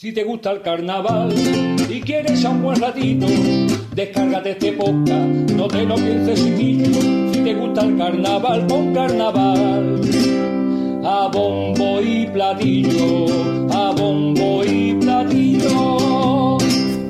[0.00, 1.34] Si te gusta el carnaval
[1.90, 3.26] y quieres a un buen ratito,
[3.96, 7.32] descárgate este podcast, no te lo pienses chiquillo.
[7.32, 10.00] Si te gusta el carnaval, pon carnaval.
[11.04, 16.58] A bombo y platillo, a bombo y platillo.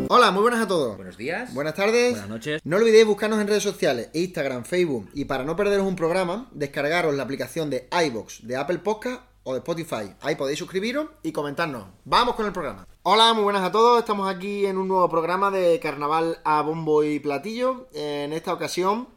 [0.09, 0.96] Hola, muy buenas a todos.
[0.96, 1.52] Buenos días.
[1.52, 2.12] Buenas tardes.
[2.12, 2.62] Buenas noches.
[2.65, 7.15] No olvidéis buscarnos en redes sociales, Instagram, Facebook y para no perderos un programa, descargaros
[7.15, 10.15] la aplicación de iBox de Apple Podcast o de Spotify.
[10.20, 11.87] Ahí podéis suscribiros y comentarnos.
[12.05, 12.87] Vamos con el programa.
[13.02, 13.98] Hola, muy buenas a todos.
[13.98, 17.88] Estamos aquí en un nuevo programa de Carnaval a Bombo y Platillo.
[17.95, 19.09] En esta ocasión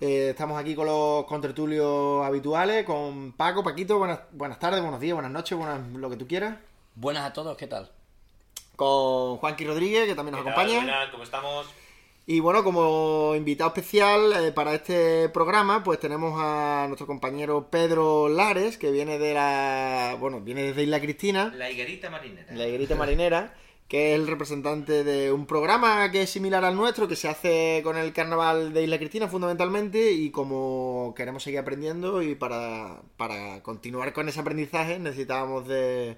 [0.00, 3.98] eh, estamos aquí con los contertulios habituales, con Paco, Paquito.
[3.98, 6.56] Buenas, buenas tardes, buenos días, buenas noches, buenas, lo que tú quieras.
[6.94, 7.90] Buenas a todos, ¿qué tal?
[8.76, 10.58] Con Juanqui Rodríguez, que también nos ¿Qué tal?
[10.58, 10.84] acompaña.
[10.84, 11.66] Buenas, ¿Cómo estamos?
[12.28, 18.28] Y bueno, como invitado especial eh, para este programa, pues tenemos a nuestro compañero Pedro
[18.28, 20.16] Lares, que viene de la.
[20.18, 22.52] Bueno, viene desde Isla Cristina, La higuerita marinera.
[22.52, 23.54] la higuerita marinera,
[23.86, 27.80] que es el representante de un programa que es similar al nuestro, que se hace
[27.84, 33.62] con el carnaval de Isla Cristina fundamentalmente, y como queremos seguir aprendiendo y para, para
[33.62, 36.16] continuar con ese aprendizaje necesitábamos de,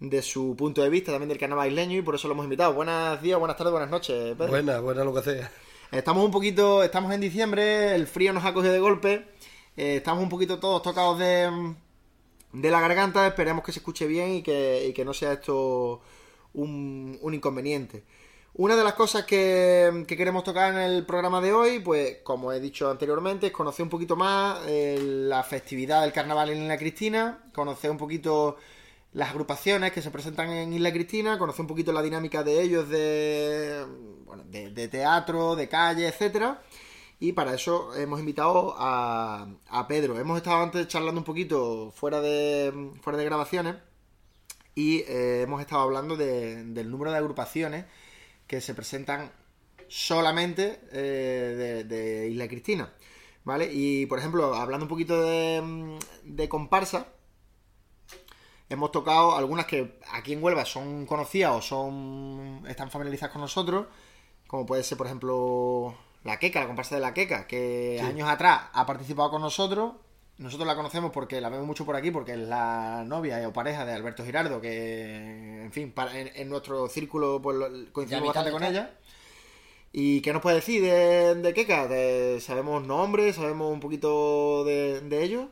[0.00, 2.72] de su punto de vista también del carnaval isleño y por eso lo hemos invitado.
[2.72, 4.48] Buenos días, buenas tardes, buenas noches, Pedro.
[4.48, 5.50] Buena, buena lo que sea.
[5.90, 9.26] Estamos un poquito, estamos en diciembre, el frío nos ha cogido de golpe,
[9.76, 11.74] eh, estamos un poquito todos tocados de,
[12.52, 16.00] de la garganta, esperemos que se escuche bien y que, y que no sea esto
[16.52, 18.04] un, un inconveniente.
[18.54, 22.52] Una de las cosas que, que queremos tocar en el programa de hoy, pues como
[22.52, 26.76] he dicho anteriormente, es conocer un poquito más eh, la festividad del carnaval en Isla
[26.76, 28.56] Cristina, conocer un poquito
[29.12, 32.88] las agrupaciones que se presentan en Isla Cristina, conocer un poquito la dinámica de ellos
[32.88, 33.84] de,
[34.24, 36.62] bueno, de, teatro, de calle, etcétera.
[37.20, 39.48] Y para eso hemos invitado a,
[39.88, 40.18] Pedro.
[40.18, 43.76] Hemos estado antes charlando un poquito fuera de, fuera de grabaciones
[44.74, 47.86] y eh, hemos estado hablando de- del número de agrupaciones
[48.46, 49.32] que se presentan
[49.88, 52.92] solamente eh, de, Isla Cristina.
[53.44, 53.70] ¿Vale?
[53.72, 57.08] Y por ejemplo, hablando un poquito de comparsa,
[58.68, 63.86] hemos tocado algunas que aquí en Huelva son conocidas o son están familiarizadas con nosotros,
[64.46, 68.62] como puede ser, por ejemplo, la Queca, la comparsa de la Queca, que años atrás
[68.72, 69.92] ha participado con nosotros.
[70.38, 73.84] Nosotros la conocemos porque la vemos mucho por aquí, porque es la novia o pareja
[73.84, 77.56] de Alberto Girardo, que, en fin, para- en, en nuestro círculo pues,
[77.92, 78.94] coincidimos bastante con ella.
[79.92, 81.88] ¿Y qué nos puede decir de, de Queca?
[81.88, 83.34] De- ¿Sabemos nombres?
[83.34, 85.46] ¿Sabemos un poquito de, de ellos?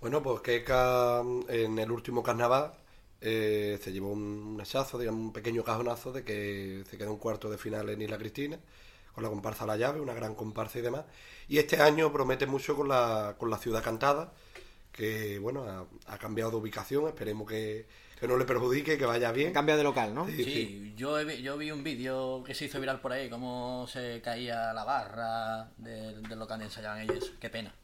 [0.00, 2.72] Bueno, pues que ca- en el último carnaval
[3.20, 7.50] eh, se llevó un, hachazo, digamos, un pequeño cajonazo de que se quedó un cuarto
[7.50, 8.58] de final en Isla Cristina,
[9.14, 11.04] con la comparsa La Llave, una gran comparsa y demás.
[11.48, 14.32] Y este año promete mucho con la, con la ciudad cantada,
[14.92, 15.84] que bueno, ha,
[16.14, 17.86] ha cambiado de ubicación, esperemos que,
[18.18, 19.52] que no le perjudique, que vaya bien.
[19.52, 20.26] Cambia de local, ¿no?
[20.26, 20.94] Sí, Sí, sí.
[20.96, 24.22] yo, he vi- yo vi un vídeo que se hizo viral por ahí, cómo se
[24.22, 27.32] caía la barra del, del local donde ensayaban ellos.
[27.38, 27.74] Qué pena.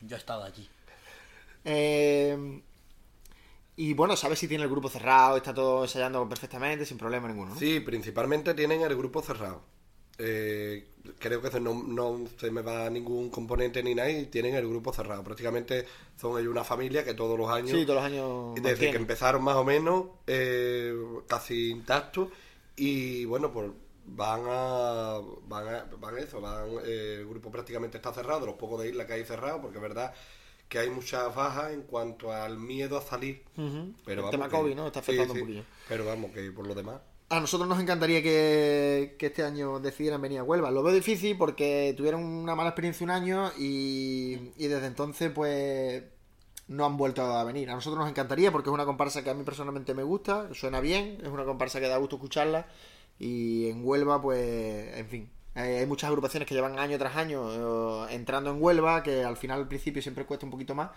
[0.00, 0.68] Yo he estado allí.
[1.64, 2.62] Eh,
[3.76, 5.36] y bueno, ¿sabes si tiene el grupo cerrado?
[5.36, 7.54] Está todo ensayando perfectamente, sin problema ninguno.
[7.54, 7.58] ¿no?
[7.58, 9.62] Sí, principalmente tienen el grupo cerrado.
[10.18, 10.86] Eh,
[11.18, 14.92] creo que no, no se me va ningún componente ni nada y tienen el grupo
[14.92, 15.24] cerrado.
[15.24, 15.86] Prácticamente
[16.20, 18.54] son ellos una familia que todos los años, Sí, todos los años.
[18.54, 18.92] desde mantienen.
[18.92, 20.94] que empezaron más o menos, eh,
[21.26, 22.28] casi intactos
[22.76, 23.70] y bueno, pues
[24.06, 28.54] van a van a, van a eso, van, eh, el grupo prácticamente está cerrado, los
[28.54, 30.14] pocos de isla que hay cerrado, porque es verdad
[30.74, 33.44] que hay muchas bajas en cuanto al miedo a salir.
[34.04, 34.88] Pero el tema que- COVID, ¿no?
[34.88, 35.40] Está sí, afectando sí.
[35.40, 35.64] un poquillo.
[35.88, 37.00] Pero vamos, que por lo demás.
[37.28, 40.72] A nosotros nos encantaría que, que este año decidieran venir a Huelva.
[40.72, 46.02] Lo veo difícil porque tuvieron una mala experiencia un año y, y desde entonces pues
[46.66, 47.70] no han vuelto a venir.
[47.70, 50.80] A nosotros nos encantaría porque es una comparsa que a mí personalmente me gusta, suena
[50.80, 52.66] bien, es una comparsa que da gusto escucharla
[53.18, 58.06] y en Huelva pues, en fin, eh, hay muchas agrupaciones que llevan año tras año
[58.08, 60.90] eh, entrando en Huelva que al final al principio siempre cuesta un poquito más.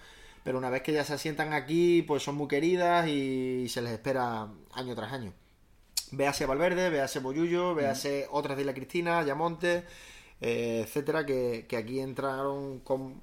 [0.44, 3.92] Pero una vez que ya se asientan aquí, pues son muy queridas y se les
[3.94, 5.34] espera año tras año.
[6.12, 9.84] Véase Valverde, véase Boyullo, véase otras de la Cristina, Yamonte,
[10.40, 13.22] eh, etcétera, que, que aquí entraron con,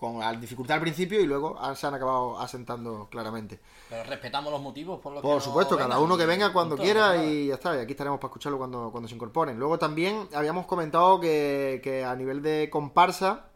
[0.00, 3.60] con la dificultad al principio y luego han- se han acabado asentando claramente.
[3.90, 6.84] Pero respetamos los motivos por los que Por supuesto, cada uno que venga cuando punto,
[6.84, 7.76] quiera y ya está.
[7.76, 9.58] Y aquí estaremos para escucharlo cuando, cuando se incorporen.
[9.58, 13.50] Luego también habíamos comentado que, que a nivel de comparsa,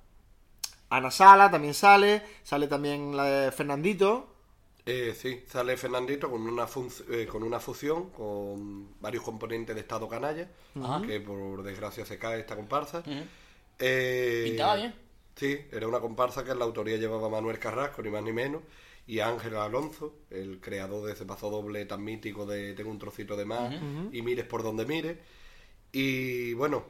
[0.90, 4.28] Ana Sala también sale, sale también la de Fernandito.
[4.86, 6.66] Eh, sí, sale Fernandito con una,
[7.10, 10.46] eh, con una fusión con varios componentes de Estado Canalla,
[11.06, 13.02] que por desgracia se cae esta comparsa.
[13.78, 14.94] Eh, Pintaba bien.
[15.36, 18.62] Sí, era una comparsa que en la autoría llevaba Manuel Carrasco, ni más ni menos,
[19.06, 23.36] y Ángel Alonso, el creador de ese paso doble tan mítico de Tengo un trocito
[23.36, 23.74] de más
[24.12, 25.18] y mires por donde mires.
[25.92, 26.84] Y bueno,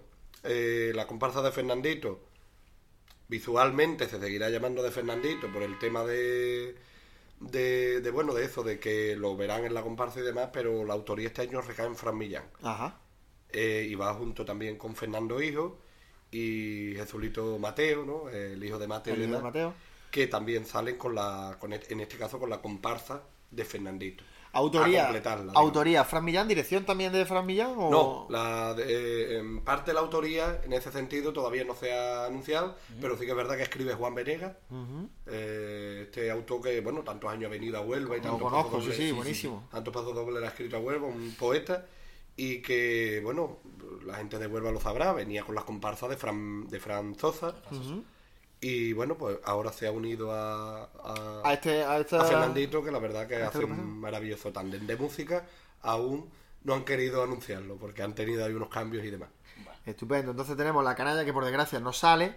[0.45, 2.21] eh, la comparsa de Fernandito
[3.29, 6.77] visualmente se seguirá llamando de Fernandito por el tema de,
[7.41, 10.85] de, de, bueno de eso de que lo verán en la comparsa y demás pero
[10.85, 13.01] la autoría este año recae en Fran Millán Ajá.
[13.51, 15.79] Eh, y va junto también con Fernando Hijo
[16.37, 19.75] y Jesulito Mateo no el hijo de Mateo El y hijo de demás, Mateo.
[20.11, 24.25] que también salen con la con et- en este caso con la comparsa de Fernandito.
[24.57, 25.09] Autoría,
[25.55, 29.93] autoría, Fran Millán, dirección también de Fran Millán o No, la de- eh, en parte
[29.93, 33.57] la autoría en ese sentido todavía no se ha anunciado, pero sí que es verdad
[33.57, 34.53] que escribe Juan Venegas,
[35.27, 38.77] eh, este autor que, bueno, tantos años ha venido a Huelva y Lo tantos conozco,
[38.79, 39.69] pasos sí, sí, buenísimo.
[39.71, 41.87] Tantos pasos dobles le ha escrito a Huelva, un poeta,
[42.37, 43.59] y que, bueno,
[44.05, 47.55] la gente de Huelva lo sabrá, venía con las comparsas de Fran, de Fran Sosa,
[48.61, 52.83] y bueno, pues ahora se ha unido a, a, a este a esta a Fernandito,
[52.83, 54.01] que la verdad que hace un agrupación.
[54.01, 55.47] maravilloso tándem de música,
[55.83, 56.31] aún
[56.63, 59.29] no han querido anunciarlo, porque han tenido ahí unos cambios y demás.
[59.85, 60.31] Estupendo.
[60.31, 62.35] Entonces tenemos la canalla que por desgracia no sale.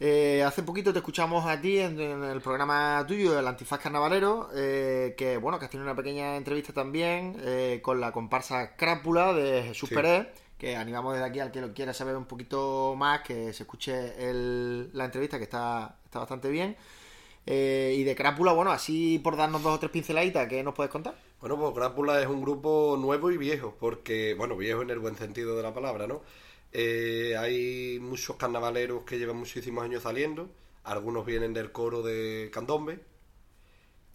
[0.00, 4.48] Eh, hace poquito te escuchamos a ti en, en el programa tuyo, el Antifaz Carnavalero,
[4.54, 9.32] eh, que bueno, que has tenido una pequeña entrevista también eh, con la comparsa Crápula
[9.32, 9.94] de Jesús Sí.
[9.96, 13.64] Pérez, que animamos desde aquí al que lo quiera saber un poquito más, que se
[13.64, 16.76] escuche el- la entrevista, que está, está bastante bien.
[17.46, 20.92] Eh, y de Crápula, bueno, así por darnos dos o tres pinceladitas, ¿qué nos puedes
[20.92, 21.16] contar?
[21.40, 25.16] Bueno, pues Crápula es un grupo nuevo y viejo, porque, bueno, viejo en el buen
[25.16, 26.20] sentido de la palabra, ¿no?
[26.72, 30.50] Eh, hay muchos carnavaleros que llevan muchísimos años saliendo,
[30.84, 33.00] algunos vienen del coro de Candombe,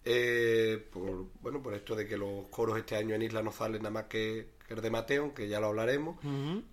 [0.04, 3.82] eh, por, bueno, por esto de que los coros este año en Isla no salen
[3.82, 6.16] nada más que, que el de Mateo, que ya lo hablaremos,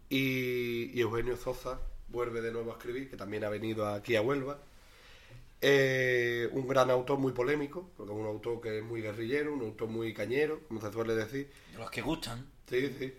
[0.10, 1.80] y, y Eugenio Sosa
[2.10, 4.60] vuelve de nuevo a escribir, que también ha venido aquí a Huelva.
[5.64, 9.62] Eh, un gran autor muy polémico, porque es un autor que es muy guerrillero, un
[9.62, 11.52] autor muy cañero, como se suele decir.
[11.72, 12.48] De los que gustan.
[12.68, 13.14] Sí, sí.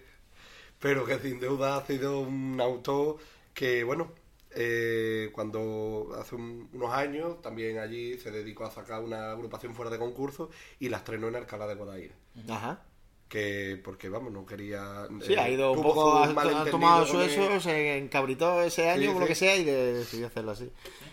[0.82, 3.16] Pero que sin duda ha sido un autor
[3.54, 4.12] que, bueno,
[4.54, 9.90] eh, cuando hace un- unos años también allí se dedicó a sacar una agrupación fuera
[9.90, 10.50] de concurso
[10.80, 12.14] y la estrenó en Alcalá de Guadaira.
[12.50, 12.82] Ajá.
[13.28, 15.06] Que, porque vamos, no quería.
[15.26, 19.02] Sí, eh, ha ido un poco, ha, tomado su eso, el- se encabritó ese año,
[19.02, 19.26] Sí, o lo sí.
[19.28, 20.64] que sea, y de- decidió hacerlo así.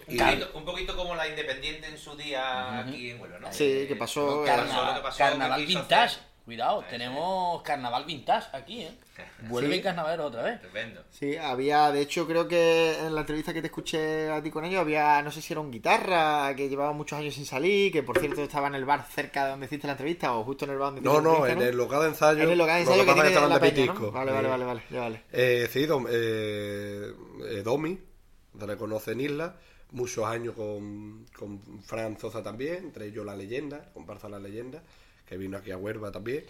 [0.08, 3.54] Un, Y- poquito, un poquito como la Independiente en su día aquí en Huelva, ¿no?
[3.54, 4.44] Sí, que pasó.
[4.46, 4.98] Carnaval.
[5.00, 5.62] eh, Carnaval.
[5.62, 6.16] Que pasó, que vintage.
[6.18, 6.29] hacer.
[6.50, 8.92] Cuidado, tenemos carnaval vintage aquí, ¿eh?
[9.50, 9.82] Vuelve Sí.
[9.84, 10.56] carnavalero otra vez.
[10.56, 11.04] Estupendo.
[11.12, 14.66] Sí, había, de hecho, creo que en la entrevista que te escuché a ti con
[14.66, 18.02] ellos, había, no sé si era un guitarra, que llevaba muchos años sin salir, que
[18.02, 20.72] por cierto estaba en el bar cerca de donde hiciste la entrevista, o justo en
[20.72, 22.44] el bar donde No, hiciste la no, entrevista, en el local de ensayo.
[22.44, 24.12] En el local de ensayo que pasa tiene la de peña, ¿no?
[24.12, 25.24] Vale, vale, Eh, vale, vale, ya vale.
[25.32, 27.14] Eh, sí, Dom- eh,
[27.48, 28.00] eh, Domi,
[28.60, 29.56] se le conoce en Isla,
[29.92, 34.82] muchos años con, con Fran Sosa también, entre ellos La Leyenda, comparsa La Leyenda,
[35.30, 36.44] que vino aquí a Huelva también.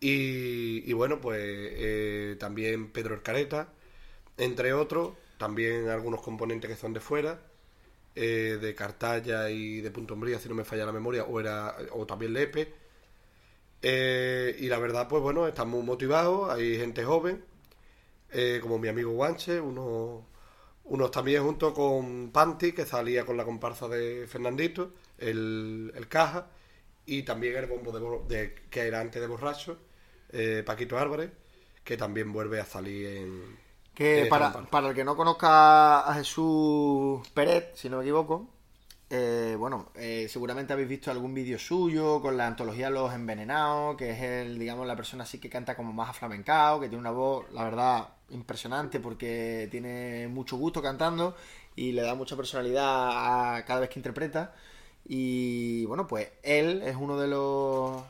[0.00, 3.68] y, y bueno, pues eh, también Pedro Ercareta,
[4.36, 7.40] entre otros, también algunos componentes que son de fuera,
[8.16, 11.76] eh, de Cartaya y de Punto Umbría, si no me falla la memoria, o, era,
[11.92, 12.74] o también Lepe.
[13.82, 17.44] Eh, y la verdad, pues bueno, estamos motivados, hay gente joven,
[18.32, 20.24] eh, como mi amigo Guanche, unos,
[20.84, 26.48] unos también junto con Panti, que salía con la comparsa de Fernandito, el, el Caja,
[27.06, 27.92] y también el bombo
[28.26, 29.78] de, de- que era antes de Borracho,
[30.30, 31.30] eh, Paquito Álvarez,
[31.84, 33.58] que también vuelve a salir en...
[33.94, 38.48] Que para, para el que no conozca a Jesús Pérez, si no me equivoco,
[39.10, 44.10] eh, bueno, eh, seguramente habéis visto algún vídeo suyo con la antología Los Envenenados, que
[44.10, 47.46] es el, digamos, la persona así que canta como más aflamencado, que tiene una voz,
[47.52, 51.36] la verdad, impresionante porque tiene mucho gusto cantando
[51.76, 54.54] y le da mucha personalidad a cada vez que interpreta.
[55.06, 58.02] Y bueno, pues él es uno de los,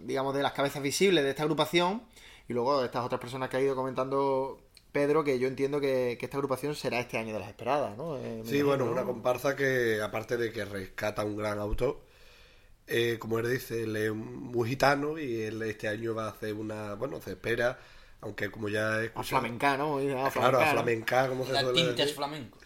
[0.00, 2.02] digamos, de las cabezas visibles de esta agrupación.
[2.48, 4.60] Y luego estas otras personas que ha ido comentando
[4.92, 8.16] Pedro, que yo entiendo que, que esta agrupación será este año de las esperadas, ¿no?
[8.18, 8.92] Eh, Sí, bueno, ¿no?
[8.92, 12.00] una comparsa que aparte de que rescata un gran autor,
[12.86, 16.54] eh, como él dice, él es muy gitano y él este año va a hacer
[16.54, 17.78] una, bueno, se espera,
[18.20, 19.98] aunque como ya he A flamenca, ¿no?
[19.98, 20.72] A claro, a flamenca, ¿no?
[20.72, 22.14] flamenca, como se suele decir.
[22.14, 22.59] flamencos.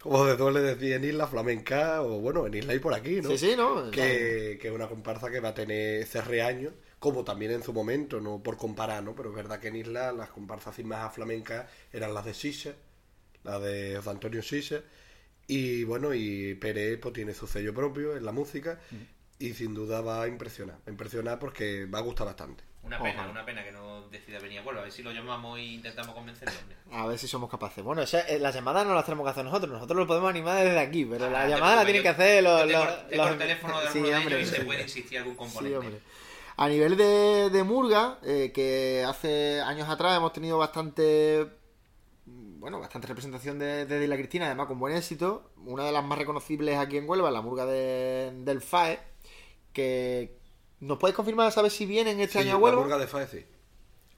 [0.00, 3.30] Como se suele decir en Isla Flamenca, o bueno, en Isla y por aquí, ¿no?
[3.30, 3.90] Sí, sí, ¿no?
[3.90, 7.72] Que, que es una comparsa que va a tener ese años, como también en su
[7.72, 9.14] momento, no por comparar, ¿no?
[9.14, 12.74] Pero es verdad que en Isla las comparsas así más flamencas eran las de Sisa,
[13.44, 14.82] las de José Antonio Sisa,
[15.46, 18.78] y bueno, y Pérez pues tiene su sello propio en la música,
[19.38, 22.71] y sin duda va a impresionar, va a impresionar porque va a gustar bastante.
[22.82, 23.30] Una pena, Ojalá.
[23.30, 24.80] una pena que no decida venir a Huelva.
[24.80, 26.52] A ver si lo llamamos e intentamos convencerlo.
[26.90, 27.82] A ver si somos capaces.
[27.84, 29.70] Bueno, esa- eh, las llamadas no las tenemos que hacer nosotros.
[29.72, 32.66] Nosotros lo podemos animar desde aquí, pero Ah, la llamada la tienen que hacer los...
[32.66, 34.62] tengo- los- tengo los- el teléfono de Sí, hombre, y se sí.
[34.62, 35.76] puede insistir algún Sí, componente.
[35.78, 36.00] hombre.
[36.56, 41.46] A nivel de, de Murga, eh, que hace años atrás hemos tenido bastante
[42.26, 45.50] bueno, bastante representación de, de Dila Cristina, además con buen éxito.
[45.64, 49.00] Una de las más reconocibles aquí en Huelva, la Murga de- del FAE,
[49.72, 50.38] que
[50.82, 53.44] nos podéis confirmar, ¿sabes si vienen este Sí, año a la murga de Faez, sí.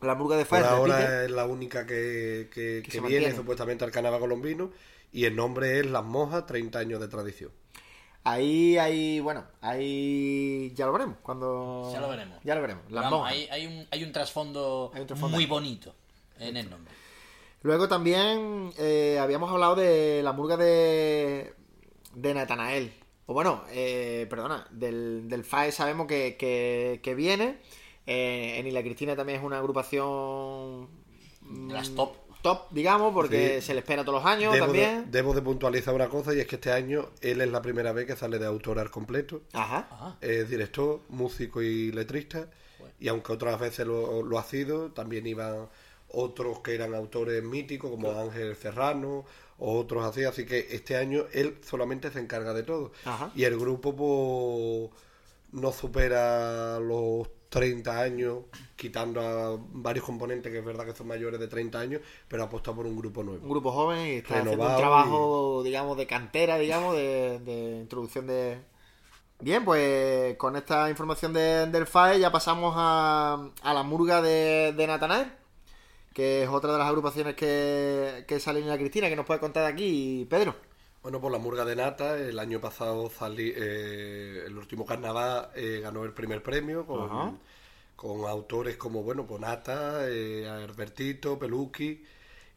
[0.00, 1.24] La Murga de Por FAE, ahora repite.
[1.24, 3.36] es la única que, que- Que que se viene mantiene.
[3.36, 4.70] supuestamente al carnaval colombino
[5.12, 7.50] y el nombre es Las Mojas, 30 años de tradición.
[8.22, 11.16] Ahí, ahí, bueno, ahí ya lo veremos.
[11.22, 11.88] Cuando...
[11.92, 12.38] Ya lo veremos.
[12.44, 12.84] Ya lo veremos.
[12.90, 13.34] Las Vamos, monjas.
[13.34, 15.50] hay, hay un, hay un trasfondo Hay un trasfondo muy ahí.
[15.50, 15.94] bonito
[16.38, 16.92] en el nombre.
[17.62, 21.54] Luego también eh, habíamos hablado de la murga de,
[22.14, 22.92] de Natanael.
[23.26, 27.58] O bueno, eh, perdona, del, del FAE sabemos que, que, que viene.
[28.06, 30.88] Eh, en Isla Cristina también es una agrupación
[31.40, 32.12] De las mm, top.
[32.42, 33.68] top, digamos, porque Sí.
[33.68, 35.06] se le espera todos los años Debo también.
[35.06, 37.92] de, debo de puntualizar una cosa y es que este año él es la primera
[37.92, 39.40] vez que sale de autor al completo.
[39.54, 39.88] Ajá.
[39.90, 40.16] Ajá.
[40.20, 42.48] Es director, músico y letrista.
[43.00, 45.68] Y aunque otras veces lo, lo ha sido, también iban
[46.08, 49.24] otros que eran autores míticos como Ángel Serrano
[49.58, 50.24] otros así.
[50.24, 52.92] Así que este año él solamente se encarga de todo.
[53.04, 53.30] Ajá.
[53.34, 55.02] Y el grupo pues,
[55.52, 58.38] no supera los 30 años,
[58.74, 62.72] quitando a varios componentes que es verdad que son mayores de 30 años, pero apuesta
[62.72, 63.42] por un grupo nuevo.
[63.44, 67.76] Un grupo joven y está haciendo un Renovado trabajo, digamos, de cantera, digamos, de, de
[67.78, 68.58] introducción de...
[69.40, 74.72] Bien, pues con esta información de- del FAE ya pasamos a, a la murga de,
[74.76, 75.30] de Natanael,
[76.14, 79.40] que es otra de las agrupaciones que, que sale en la Cristina, que nos puede
[79.40, 80.54] contar aquí Pedro.
[81.02, 85.80] Bueno, por la Murga de Nata, el año pasado salí, eh, el último carnaval eh,
[85.82, 87.38] ganó el primer premio con,
[87.94, 92.02] con autores como, bueno, pues Nata, eh, Albertito, Peluqui,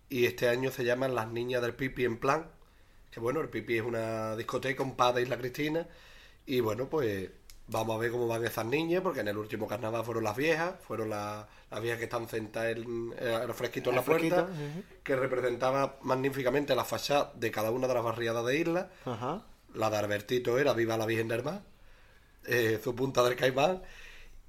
[0.09, 2.47] y este año se llaman Las Niñas del Pipi en Plan,
[3.11, 5.85] que bueno, el Pipi es una discoteca, un de Isla Cristina,
[6.45, 7.29] y bueno, pues
[7.67, 10.73] vamos a ver cómo van esas niñas, porque en el último carnaval fueron las viejas,
[10.87, 14.47] fueron las, las viejas que están sentadas en, eh, los fresquitos en la puerta,
[15.03, 18.89] que representaba magníficamente la fachada de cada una de las barriadas de Isla.
[19.05, 19.41] Ajá.
[19.73, 21.61] La de Albertito era Viva la Virgen del Mar,
[22.45, 23.81] eh, su punta del Caimán.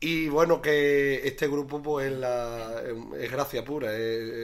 [0.01, 2.83] Y bueno, que este grupo pues es, la,
[3.19, 3.99] es gracia pura, es,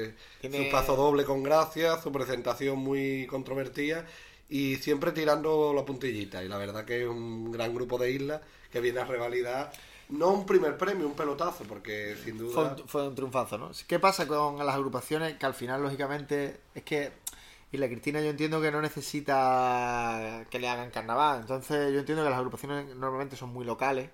[0.09, 4.05] es Tiene- su paso doble con gracia, su presentación muy controvertida
[4.49, 6.43] y siempre tirando la puntillita.
[6.45, 9.73] Y la verdad que es un gran grupo de islas que viene a revalidar,
[10.09, 12.77] no un primer premio, un pelotazo, porque sin duda...
[12.87, 13.71] fue un triunfazo, ¿no?
[13.87, 15.35] ¿Qué pasa con las agrupaciones?
[15.39, 17.13] Que al final, lógicamente, es que
[17.73, 21.41] Isla Cristina yo entiendo que no necesita que le hagan carnaval.
[21.41, 24.11] Entonces yo entiendo que las agrupaciones normalmente son muy locales.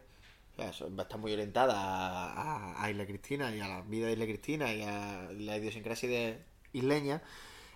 [0.58, 0.62] O
[1.02, 4.82] están muy orientadas a- a Isla Cristina y a la vida de Isla Cristina y
[4.82, 6.38] a la idiosincrasia de
[6.74, 7.22] isleña.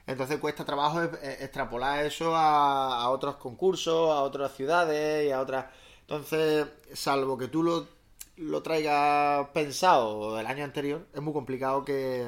[0.07, 5.31] Entonces cuesta trabajo e- e- extrapolar eso a, a otros concursos, a otras ciudades y
[5.31, 5.67] a otras...
[6.03, 7.87] Entonces, salvo que tú lo,
[8.37, 12.27] lo traigas pensado del año anterior, es muy complicado que,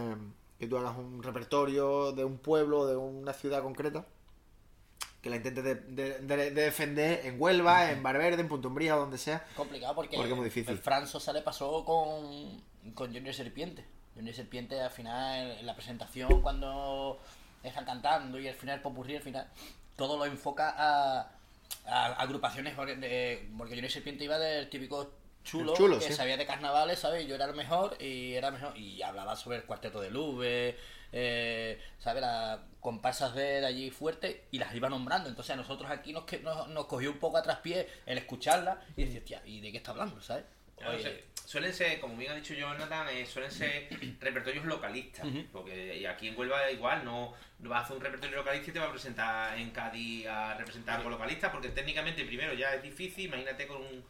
[0.59, 4.07] que tú hagas un repertorio de un pueblo, de una ciudad concreta,
[5.21, 8.95] que la intentes de, de- de- de defender en Huelva, en Barberde, en Punto Umbría,
[8.95, 9.45] donde sea.
[9.55, 10.71] Complicado porque, Porque es muy difícil.
[10.73, 12.63] el Fran Sosa le pasó con,
[12.95, 13.85] con Junior Serpiente.
[14.15, 17.19] Junior Serpiente al final, en la presentación, cuando
[17.63, 19.49] están cantando y al final popurrí, al final,
[19.97, 21.31] todo lo enfoca a,
[21.87, 25.13] a agrupaciones porque, de- porque Junior Serpiente iba del típico
[25.45, 26.13] chulo, El chulo, que sí.
[26.15, 27.27] sabía de carnavales, ¿sabes?
[27.27, 30.77] Yo era el mejor y era mejor y hablaba sobre el cuarteto de Lube,
[31.13, 32.21] eh, ¿sabes?
[32.21, 35.29] Las comparsas de, de allí fuerte y las iba nombrando.
[35.29, 38.81] Entonces a nosotros aquí nos, que- nos, nos cogió un poco a traspié el escucharla
[38.97, 40.45] y decir, ¿y de qué está hablando, ¿sabes?
[40.81, 43.89] No, Oye, suelen ser, como bien ha dicho Jonathan, eh, suelen ser
[44.21, 45.27] repertorios localistas.
[45.53, 48.75] Porque y aquí en Huelva igual, no, no vas a hacer un repertorio localista y
[48.75, 52.83] te va a presentar en Cádiz a representar algo localista, porque técnicamente primero ya es
[52.83, 54.05] difícil, imagínate con un...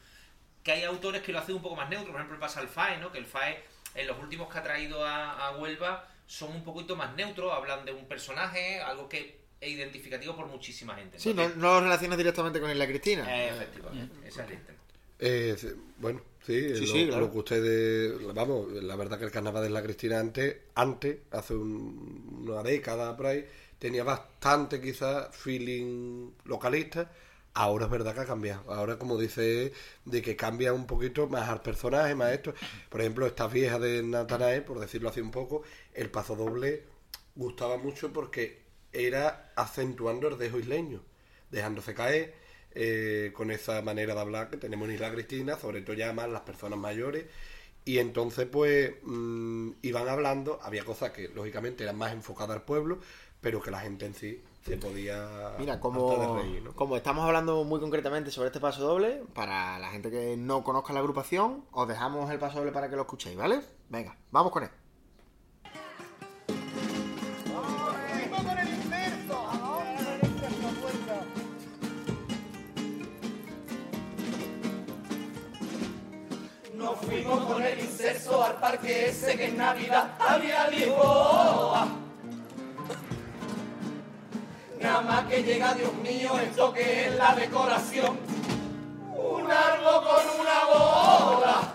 [0.64, 2.98] que hay autores que lo hacen un poco más neutro, por ejemplo pasa el FAE,
[2.98, 3.12] ¿no?
[3.12, 3.62] Que el FAE
[3.94, 7.84] en los últimos que ha traído a, a Huelva son un poquito más neutros, hablan
[7.84, 11.18] de un personaje, algo que es identificativo por muchísima gente.
[11.18, 13.24] Sí, no, no lo relacionas directamente con Isla Cristina.
[13.28, 14.85] eh, efectivamente, esa es la intención.
[15.18, 15.56] Eh,
[15.98, 17.26] bueno, sí, Sí, lo, sí, claro.
[17.26, 21.54] lo que ustedes, vamos, la verdad que el carnaval de la Cristina antes, antes, hace
[21.54, 23.46] un- una década por ahí,
[23.78, 27.10] tenía bastante quizás feeling localista.
[27.54, 28.70] Ahora es verdad que ha cambiado.
[28.72, 29.72] Ahora, como dice,
[30.04, 32.52] de que cambia un poquito más al personaje, más esto.
[32.90, 35.62] Por ejemplo, esta vieja de Natanael, por decirlo así un poco,
[35.94, 36.84] el paso doble
[37.34, 41.02] gustaba mucho porque era acentuando el dejo isleño,
[41.50, 42.34] dejándose caer
[42.78, 46.28] eh, con esa manera de hablar que tenemos en Isla Cristina, sobre todo ya más
[46.28, 47.24] las personas mayores.
[47.86, 52.98] Y entonces, pues, mm, iban hablando, había cosas que lógicamente eran más enfocadas al pueblo,
[53.40, 56.74] pero que la gente en sí se podía Mira, como, reír, ¿no?
[56.74, 60.92] como estamos hablando muy concretamente sobre este paso doble, para la gente que no conozca
[60.92, 63.60] la agrupación, os dejamos el paso doble para que lo escuchéis, ¿vale?
[63.88, 64.70] Venga, vamos con él.
[77.02, 81.86] Fuimos con el incenso al parque ese que en Navidad había Lisboa.
[84.80, 88.18] Nada más que llega, Dios mío, esto que es la decoración.
[89.14, 91.72] Un árbol con una bola.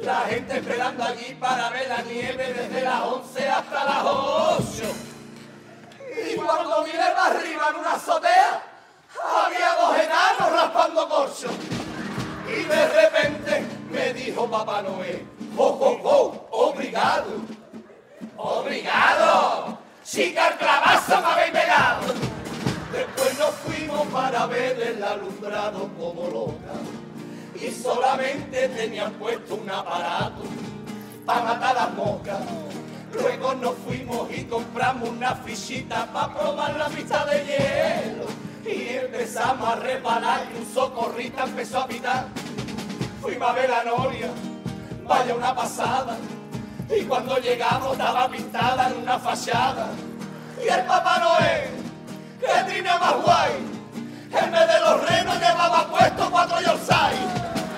[0.00, 4.62] La gente esperando allí para ver la nieve desde las 11 hasta las 8.
[6.32, 8.62] Y cuando miré para arriba en una azotea,
[9.44, 11.81] había dos enanos raspando corchos.
[12.52, 16.68] Y de repente me dijo Papá Noel, ¡Oh, oh, oh!
[16.68, 17.40] ¡Obrigado!
[18.36, 19.78] ¡Obrigado!
[20.04, 22.14] ¡Chica, el clavazo me habéis pegado!
[22.92, 26.74] Después nos fuimos para ver el alumbrado como loca.
[27.54, 30.42] Y solamente tenían puesto un aparato
[31.24, 32.40] para matar las moscas.
[33.14, 38.41] Luego nos fuimos y compramos una fichita para probar la pista de hielo.
[38.64, 42.26] Y empezamos a reparar y un socorrista empezó a pitar.
[43.20, 44.28] Fuimos a ver a Noria,
[45.04, 46.16] vaya una pasada.
[46.88, 49.88] Y cuando llegamos estaba pintada en una fachada.
[50.64, 51.70] Y el Papá Noel,
[52.38, 53.52] que trina más guay,
[54.30, 57.16] en vez de los renos llevaba puesto cuatro yorsai.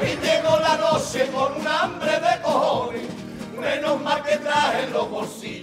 [0.03, 3.03] Y llegó la noche con un hambre de cojones.
[3.59, 5.54] Menos mal que traje los bolsillos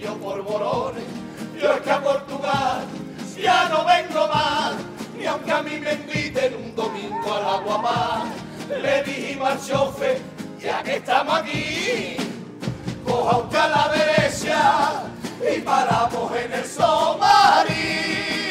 [5.62, 8.24] a mí me inviten un domingo al agua más.
[8.68, 10.20] Le dijimos al chofer,
[10.60, 12.16] ya que estamos aquí,
[13.04, 15.02] coja usted a la derecha
[15.56, 18.41] y paramos en el Somarí.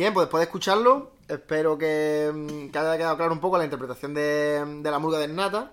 [0.00, 3.64] Bien, pues después de escucharlo, espero que, mm, que haya quedado claro un poco la
[3.64, 5.72] interpretación de, de la murga de Nata.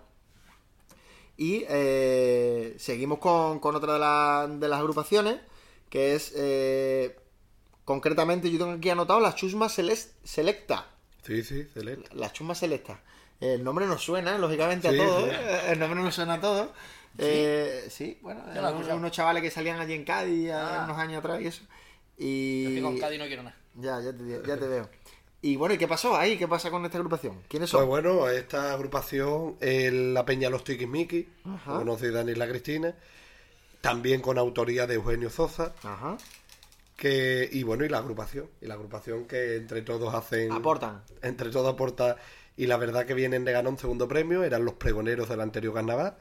[1.38, 5.40] Y eh, seguimos con, con otra de, la- de las agrupaciones,
[5.90, 7.18] que es eh,
[7.86, 10.88] concretamente, yo tengo aquí anotado la Chusma Celest- Selecta.
[11.24, 12.10] Sí, sí, excelente.
[12.14, 13.00] La Chusma Selecta.
[13.40, 15.24] El nombre nos suena, lógicamente, a Sí, todos.
[15.24, 15.30] sí.
[15.32, 15.60] ¿eh?
[15.72, 16.68] El nombre nos suena a todos.
[17.18, 18.98] Eh, sí, bueno, eran escuchado.
[18.98, 20.82] unos chavales que salían allí en Cádiz hace Ah.
[20.84, 21.62] unos años atrás y eso.
[22.18, 22.66] Yo Y...
[22.66, 23.56] estoy con Cádiz no quiero nada.
[23.78, 24.90] Ya, ya te, ya te veo.
[25.42, 26.38] Y bueno, ¿y qué pasó ahí?
[26.38, 27.42] ¿Qué pasa con esta agrupación?
[27.48, 27.82] ¿Quiénes son?
[27.82, 31.78] Pues bueno, esta agrupación es la Peña Los Tiquismiquis, Ajá.
[31.78, 32.96] conocida en Isla Cristina,
[33.82, 36.18] también con autoría de Eugenio Zoza, Ajá.
[36.96, 40.52] que y bueno, y la agrupación, y la agrupación que entre todos hacen...
[40.52, 41.04] Aportan.
[41.22, 42.18] Entre todos aporta,
[42.58, 45.76] y la verdad que vienen de ganar un segundo premio, eran los pregoneros del anterior
[45.76, 46.18] carnaval,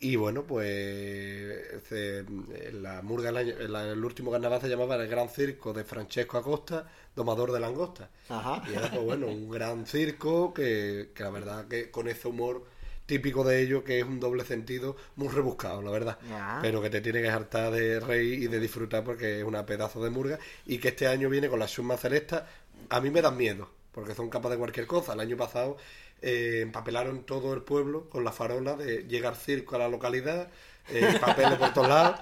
[0.00, 4.68] y bueno, pues se- en la murga, el, año- en la- el último carnaval se
[4.68, 8.10] llamaba el Gran Circo de Francesco Acosta, domador de langosta.
[8.28, 8.62] Ajá.
[8.70, 12.64] Y era, pues bueno, un gran circo que, que la verdad que con ese humor
[13.06, 16.18] típico de ellos, que es un doble sentido muy rebuscado, la verdad.
[16.30, 16.58] Ah.
[16.62, 20.04] Pero que te tiene que hartar de reír y de disfrutar porque es una pedazo
[20.04, 20.38] de murga.
[20.66, 22.46] Y que este año viene con la Suma Celesta.
[22.90, 25.14] A mí me dan miedo, porque son capas de cualquier cosa.
[25.14, 25.78] El año pasado
[26.22, 30.48] eh, empapelaron todo el pueblo con la farola de llegar circo a la localidad,
[30.90, 32.18] eh, papeles por todos lados.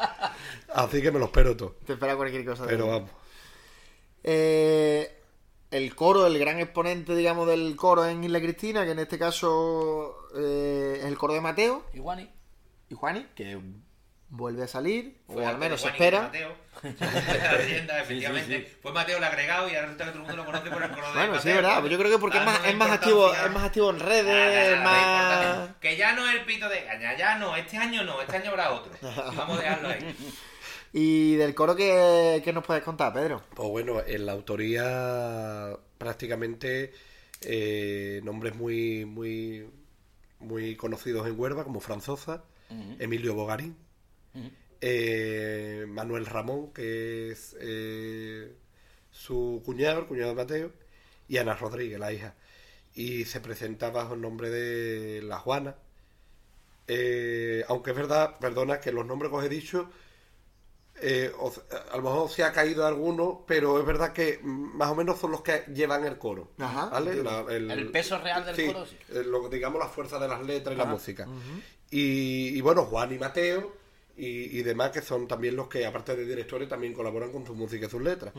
[0.75, 1.77] Así que me lo espero todo.
[1.85, 2.65] Te espera cualquier cosa.
[2.65, 3.11] de Pero vamos.
[4.23, 5.17] Eh,
[5.71, 10.29] el coro, el gran exponente, digamos, del coro en Isla Cristina, que en este caso
[10.37, 12.29] eh, es el coro de Mateo Iguani.
[12.89, 13.59] y Juani, que
[14.29, 16.23] vuelve a salir, o Fue al menos se espera.
[16.23, 16.55] Mateo.
[17.01, 18.77] la leyenda, efectivamente.
[18.83, 20.91] Fue Mateo el agregado y ahora resulta que todo el mundo lo conoce por el
[20.91, 21.51] coro de Bueno, sí, Mateo.
[21.51, 23.91] es verdad, pues yo creo que porque es más, es más activo, es más activo
[23.91, 25.47] en redes, Nada, nada, es nada, más...
[25.47, 25.81] importante.
[25.81, 28.51] Que ya no es el pito de caña, ya no, este año no, este año
[28.51, 28.93] habrá otro.
[29.37, 30.17] Vamos a dejarlo ahí.
[30.93, 33.43] Y del coro que, que nos puedes contar, Pedro.
[33.55, 36.93] Pues bueno, en la autoría prácticamente
[37.43, 39.69] eh, nombres muy, muy,
[40.41, 42.45] muy conocidos en Huelva, como Franzosa,
[42.99, 43.77] Emilio Bogarín,
[44.81, 48.55] eh, Manuel Ramón, que es eh,
[49.11, 50.73] su cuñado, el cuñado de Mateo,
[51.29, 52.35] y Ana Rodríguez, la hija.
[52.95, 55.77] Y se presenta bajo el nombre de La Juana.
[56.89, 59.91] Eh, aunque es verdad, perdona, que los nombres que os he dicho,
[61.03, 61.61] eh, os-
[61.93, 65.33] a lo mejor se ha caído alguno, pero es verdad que más o menos son
[65.33, 66.53] los que llevan el coro.
[66.59, 66.91] Ajá.
[67.77, 68.97] El peso real del sí, coro, sí.
[69.27, 71.27] lo, digamos la fuerza de las letras y la música.
[71.91, 73.75] y, y bueno, Juan y Mateo
[74.17, 77.55] y, y demás que son también los que, aparte de directores, también colaboran con su
[77.55, 78.33] música y sus letras.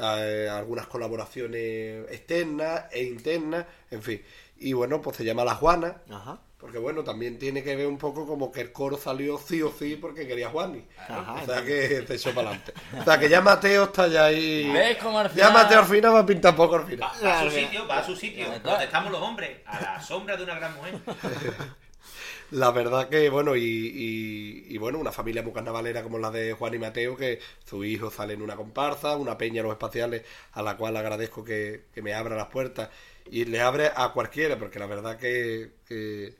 [0.00, 4.22] Eh, algunas colaboraciones externas e internas, en fin.
[4.58, 6.02] Y bueno, pues se llama La Juana.
[6.10, 6.40] Ajá.
[6.58, 9.70] Porque bueno, también tiene que ver un poco como que el coro salió sí o
[9.70, 10.82] sí porque quería Juani.
[10.96, 12.72] Ajá, o sea que se echó para adelante.
[12.98, 14.70] O sea que ya Mateo está ya ahí.
[14.72, 17.10] ¿Ves cómo al Ya final- Mateo al final va a pintar poco al final.
[17.22, 18.46] Va, a su sitio, va a su sitio.
[18.62, 20.94] Donde estamos los hombres, a la sombra de una gran mujer.
[22.54, 26.52] La verdad que, bueno, y, y- y, bueno, una familia muy carnavalera como la de
[26.52, 30.22] Juan y Mateo, que su hijo sale en una comparsa, una peña en los espaciales,
[30.52, 32.90] a la cual agradezco que, que me abra las puertas
[33.30, 36.36] y le abre a cualquiera, porque la verdad que, que,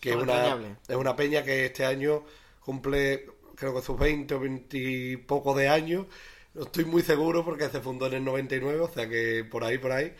[0.00, 0.56] que es, una,
[0.88, 2.24] es una peña que este año
[2.60, 6.06] cumple, creo que sus 20 o 20 y poco de años.
[6.54, 9.78] No estoy muy seguro porque se fundó en el 99, o sea que por ahí,
[9.78, 10.14] por ahí.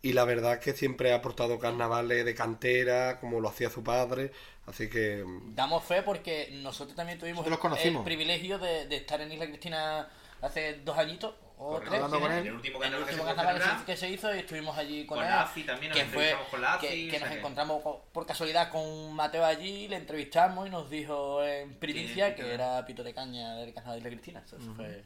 [0.00, 3.82] Y la verdad es que siempre ha aportado carnavales de cantera, como lo hacía su
[3.82, 4.30] padre.
[4.68, 9.20] Así que mm, Damos fe porque nosotros también tuvimos Nosotros el privilegio de, de estar
[9.20, 10.08] en Isla Cristina
[10.42, 11.90] hace dos añitos o Correcto.
[11.90, 12.02] tres.
[12.04, 12.38] Hablando con él.
[12.38, 15.18] En el último En el que se carnaval que se hizo y estuvimos allí con,
[15.18, 15.32] Con él.
[15.32, 18.26] AFI también, nos que fue con la AFI, que, que nos que- encontramos co- por
[18.26, 23.12] casualidad con Mateo allí, le entrevistamos y nos dijo en primicia que era Pito de
[23.14, 24.42] Caña del carnaval de Isla Cristina.
[24.46, 25.02] Eso fue-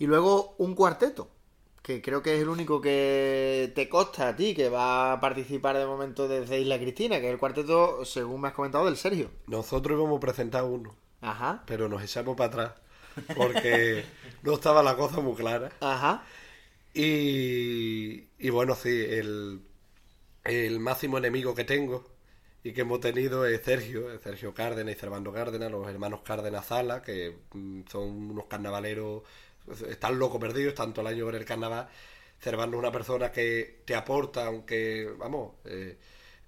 [0.00, 1.30] Y luego un cuarteto,
[1.82, 5.76] que creo que es el único que te consta a ti, que va a participar
[5.78, 9.30] de momento desde Isla Cristina, que es el cuarteto, según me has comentado, del Sergio.
[9.46, 11.62] nosotros íbamos a presentar uno, Ajá.
[11.66, 12.72] pero nos echamos para atrás
[13.36, 14.04] porque
[14.42, 15.70] no estaba la cosa muy clara.
[15.80, 16.22] Ajá.
[16.94, 19.62] Y, y bueno, sí, el,
[20.44, 22.04] el máximo enemigo que tengo
[22.64, 27.02] y que hemos tenido es Sergio, Sergio Cárdenas y Servando Cárdenas, los hermanos Cárdenas Sala,
[27.02, 29.22] que mm, son unos carnavaleros,
[29.88, 31.88] están locos perdidos, tanto el año por el carnaval.
[32.40, 35.98] Servando es una persona que te aporta, aunque, vamos, eh,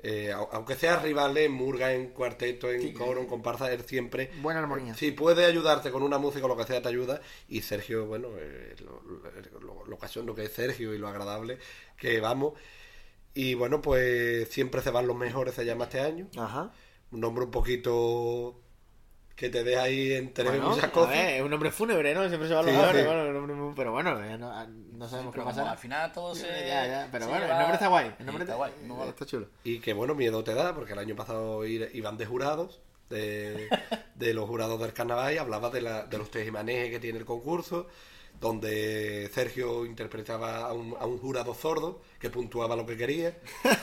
[0.03, 4.31] eh, au- aunque sea rival en murga, en cuarteto, en coro, en comparsa, él siempre
[4.41, 4.95] Buena armonía.
[4.95, 7.21] si puede ayudarte con una música o lo que sea, te ayuda.
[7.49, 9.03] Y Sergio, bueno, eh, lo,
[9.61, 11.59] lo, lo, que es Sergio y lo agradable
[11.97, 12.55] que vamos.
[13.35, 16.29] Y bueno, pues siempre se van los mejores, se llama este año.
[16.37, 16.73] Ajá.
[17.11, 18.61] Un nombre un poquito
[19.41, 21.15] que te deja ahí entre Bueno, muchas a cosas.
[21.15, 22.29] ver, es un nombre fúnebre, ¿no?
[22.29, 23.05] Siempre se van los Sí, sí.
[23.07, 25.71] bueno, un nombre muy- pero bueno, no, no sabemos qué pero como pasará.
[25.71, 26.47] al final todo se.
[26.47, 28.07] Ya, ya, pero se bueno, lleva- el nombre está guay.
[28.09, 28.73] El Sí, nombre está guay.
[28.87, 29.09] guay.
[29.09, 29.47] Está chulo.
[29.65, 33.69] Y que bueno, miedo te da, porque el año pasado iban de jurados, de,
[34.15, 37.25] de los jurados del carnaval, y hablaba de, la, de los tejimanejes que tiene el
[37.25, 37.87] concurso,
[38.41, 43.37] donde Sergio interpretaba a un, a un jurado sordo que puntuaba lo que quería.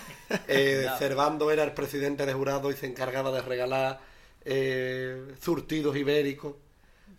[0.50, 4.02] Eh, Servando era el presidente de jurado y se encargaba de regalar
[4.50, 6.56] eh, surtidos ibéricos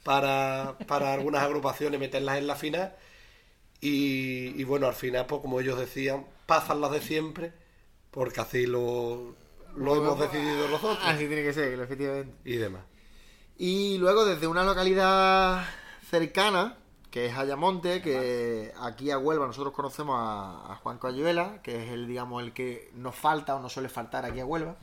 [0.03, 2.97] para, para algunas agrupaciones, meterlas en la final.
[3.81, 7.53] Y, y bueno, al final, pues como ellos decían, pasan las de siempre,
[8.11, 9.35] porque así lo,
[9.77, 12.35] lo hemos decidido nosotros Así tiene que ser, efectivamente.
[12.45, 12.83] y demás.
[13.59, 15.65] Y luego desde una localidad
[16.11, 16.79] cercana,
[17.11, 21.91] que es Ayamonte, que aquí a Huelva nosotros conocemos a, a Juan Coyuela, que es
[21.91, 24.77] el, digamos, el que nos falta o nos suele faltar aquí a Huelva.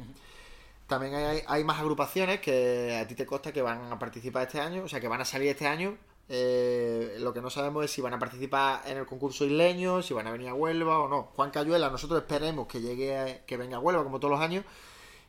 [0.88, 4.60] También hay, hay más agrupaciones que a ti te consta que van a participar este
[4.60, 5.98] año, o sea, que van a salir este año.
[6.30, 10.14] Eh, lo que no sabemos es si van a participar en el concurso isleño, si
[10.14, 11.24] van a venir a Huelva o no.
[11.36, 14.64] Juan Cayuela, nosotros esperemos que llegue, a- que venga a Huelva como todos los años.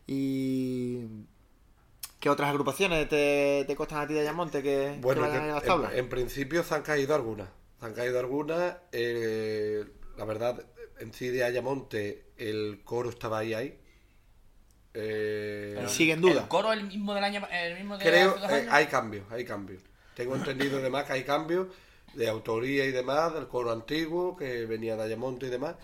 [0.07, 1.01] Y
[2.21, 5.51] ¿Qué otras agrupaciones te, te costan a ti de Ayamonte que, que Bueno, vayan que
[5.51, 5.95] a las en- tablas?
[5.95, 7.49] En, principio se han caído algunas.
[7.81, 8.77] Se han caído algunas.
[8.93, 9.85] eh,
[10.17, 10.65] la verdad,
[10.99, 13.79] en sí de Ayamonte, el coro estaba ahí, ahí.
[14.99, 16.43] Eh, sigue en duda.
[16.43, 17.47] ¿El coro el mismo del año?
[17.51, 19.83] El mismo de creo, hace dos eh, hay cambios, hay cambios.
[20.15, 21.69] Tengo entendido además que hay cambios
[22.15, 25.77] de autoría y demás, del coro antiguo que venía de Ayamonte y demás.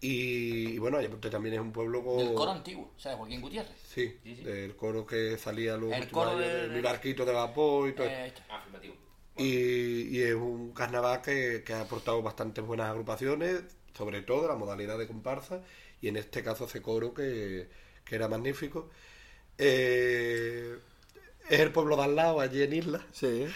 [0.00, 2.18] y, y bueno, Ayamonte también es un pueblo con...
[2.18, 3.72] Del coro antiguo, o sea, de Joaquín Gutiérrez.
[3.86, 4.42] Sí, Sí, sí.
[4.44, 7.88] del coro que salía los El últimos coro años de- de mi barquito de vapor
[7.90, 8.32] y todo Eh.
[8.48, 8.94] Afirmativo.
[9.36, 14.54] Y, y es un carnaval que, que ha aportado bastantes buenas agrupaciones, sobre todo la
[14.54, 15.60] modalidad de comparsa,
[16.00, 17.68] y en este caso ese coro que,
[18.04, 18.90] que era magnífico.
[19.58, 20.78] Eh,
[21.48, 23.46] es el pueblo de al lado, allí en Isla, Sí.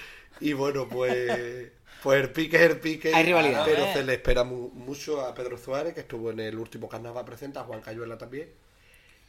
[0.40, 1.70] y bueno, pues,
[2.02, 3.64] pues el pique es el pique, Hay rivalidad.
[3.64, 3.90] pero Eh.
[3.94, 7.58] se le espera mu- mucho a Pedro Suárez, que estuvo en el último carnaval presente,
[7.58, 8.50] a Juan Cayuela también,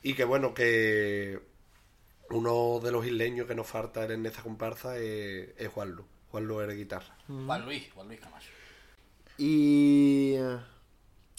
[0.04, 1.40] y que bueno, que
[2.30, 6.06] uno de los isleños que nos falta en esta comparsa es, es Juanlu.
[6.32, 7.18] Juanlu era guitarra.
[7.28, 8.50] Juan Luis, Juan Luis Camacho.
[9.38, 10.36] Y,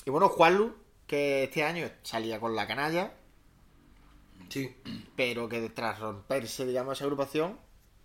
[0.05, 0.75] y bueno, Juanlu,
[1.07, 3.13] que este año salía con la canalla,
[4.51, 4.77] Sí.
[5.17, 7.59] pero que tras romperse, digamos, esa agrupación,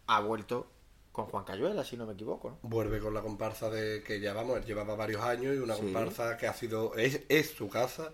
[0.08, 0.68] ha vuelto
[1.12, 2.60] con Juan Cayuela, si no me equivoco, ¿no?
[2.62, 5.82] Vuelve con la comparsa de que ya vamos, él llevaba varios años y una Sí.
[5.82, 8.12] comparsa que ha sido, es, es su casa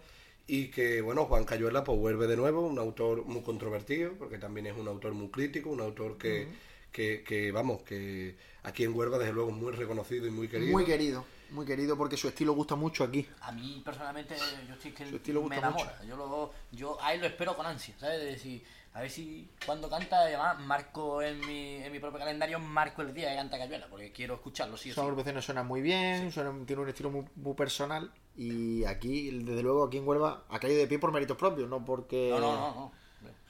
[0.48, 4.68] y que, bueno, Juan Cayuela pues vuelve de nuevo, un autor muy controvertido, porque también
[4.68, 6.48] es un autor muy crítico, un autor que,
[6.92, 10.72] que, que, vamos, que aquí en Huelva desde luego es muy reconocido y muy querido.
[10.72, 13.28] Muy querido, muy querido porque su estilo gusta mucho aquí.
[13.42, 14.36] A mí personalmente,
[14.68, 16.04] yo estoy que Su estilo me enamora.
[16.04, 18.20] Yo lo, yo a él lo espero con ansia, ¿sabes?
[18.20, 22.60] De decir, a ver si cuando canta, además, marco en mi, en mi propio calendario,
[22.60, 25.08] marco el día que canta Cayuela, porque quiero escucharlo, sí o Sus sí.
[25.08, 26.32] agrupaciones suenan muy bien,
[26.66, 30.80] tiene un estilo muy, muy personal y aquí, desde luego, aquí en Huelva ha caído
[30.80, 32.30] de pie por méritos propios, no porque...
[32.32, 33.02] No, no, no, no.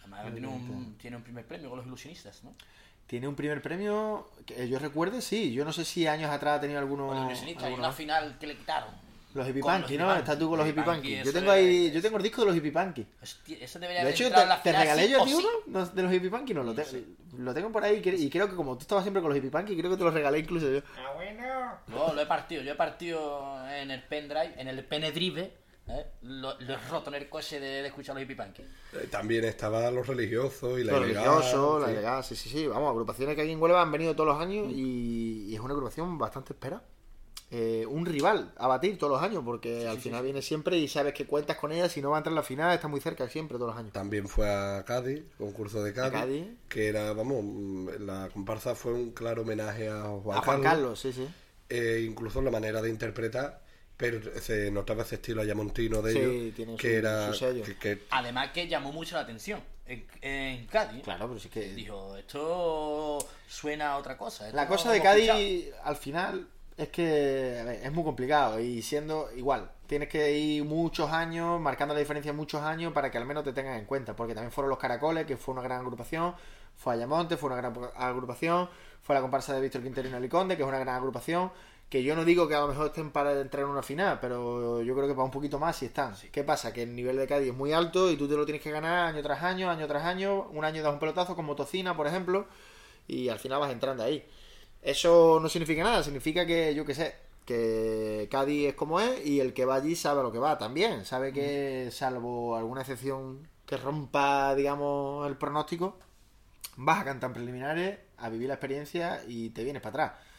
[0.02, 2.54] Además, tiene un, tiene un primer premio con los ilusionistas, ¿no?
[3.12, 5.52] Tiene un primer premio que yo recuerde, sí.
[5.52, 7.12] Yo no sé si años atrás ha tenido alguno...
[7.12, 8.88] Hay una final que le quitaron.
[9.34, 10.16] Los hippie los ¿no?
[10.16, 12.56] Estás tú con los hippie Hippie-punky, Yo tengo ahí, yo tengo el disco de los
[12.56, 12.72] hippie
[13.22, 15.36] Hostia, eso debería De haber hecho, te, la regalé sí yo a ti sí.
[15.68, 17.06] uno de los hippie No lo, te-
[17.38, 19.38] lo tengo por ahí y cre- y creo que como tú estabas siempre con los
[19.38, 20.80] hippie creo que te los regalé incluso yo.
[20.98, 21.44] Ah, bueno.
[21.88, 22.64] No, lo he partido.
[22.64, 25.52] Yo he partido en el pendrive, en el penedrive.
[25.88, 26.06] ¿Eh?
[26.22, 28.62] Lo, lo he roto en el coche de, de escuchar los hippie punky.
[28.94, 31.94] Eh, También estaban los religiosos y la Los religiosos, la sí.
[31.94, 32.68] ilegal, sí, sí, sí.
[32.68, 35.74] Vamos, agrupaciones que aquí en Huelva han venido todos los años y, y es una
[35.74, 36.84] agrupación bastante espera.
[37.54, 41.14] Eh, un rival a batir todos los años porque al final viene siempre y sabes
[41.14, 41.90] que cuentas con ella.
[41.90, 43.92] Si no va a entrar en la final, está muy cerca siempre todos los años.
[43.92, 46.46] También fue a Cádiz, concurso de Cádiz, Cádiz.
[46.70, 51.00] que era, vamos, mm, la comparsa fue un claro homenaje a Juan, a Juan Carlos,
[51.02, 51.28] sí, sí.
[51.70, 53.61] eh, incluso la manera de interpretar,
[54.02, 57.64] pero se notaba ese estilo ayamontino de Sí, ellos, tiene que su- era su sello.
[57.64, 61.04] que- que Además que llamó mucho la atención en, en Cádiz.
[61.04, 61.74] Claro, pero sí que.
[61.74, 64.46] Dijo, esto suena a otra cosa.
[64.48, 65.86] esto La cosa de Cádiz, escuchado".
[65.88, 68.60] al final, es que a ver, es muy complicado.
[68.60, 73.18] Y siendo igual, tienes que ir muchos años, marcando la diferencia muchos años para que
[73.18, 74.16] al menos te tengan en cuenta.
[74.16, 76.34] Porque también fueron los Caracoles, que fue una gran agrupación.
[76.78, 78.70] Fue Ayamonte, fue una gran agrupación.
[79.04, 81.52] Fue la comparsa de Víctor Quinterino Aliconde, que es una gran agrupación.
[81.92, 84.82] Que yo no digo que a lo mejor estén para entrar en una final, pero
[84.82, 86.16] yo creo que para un poquito más sí están.
[86.32, 86.72] ¿Qué pasa?
[86.72, 89.10] Que el nivel de Cádiz es muy alto y tú te lo tienes que ganar
[89.10, 90.48] año tras año, año tras año.
[90.54, 92.48] Un año das un pelotazo como Tocina, por ejemplo,
[93.10, 94.26] y al final vas entrando ahí.
[94.82, 99.42] Eso no significa nada, significa que, yo qué sé, que Cádiz es como es y
[99.42, 101.04] el que va allí sabe a lo que va también.
[101.04, 106.00] Sabe que, salvo alguna excepción que rompa, digamos, el pronóstico,
[106.78, 110.31] vas a cantar preliminares, a vivir la experiencia y te vienes para atrás.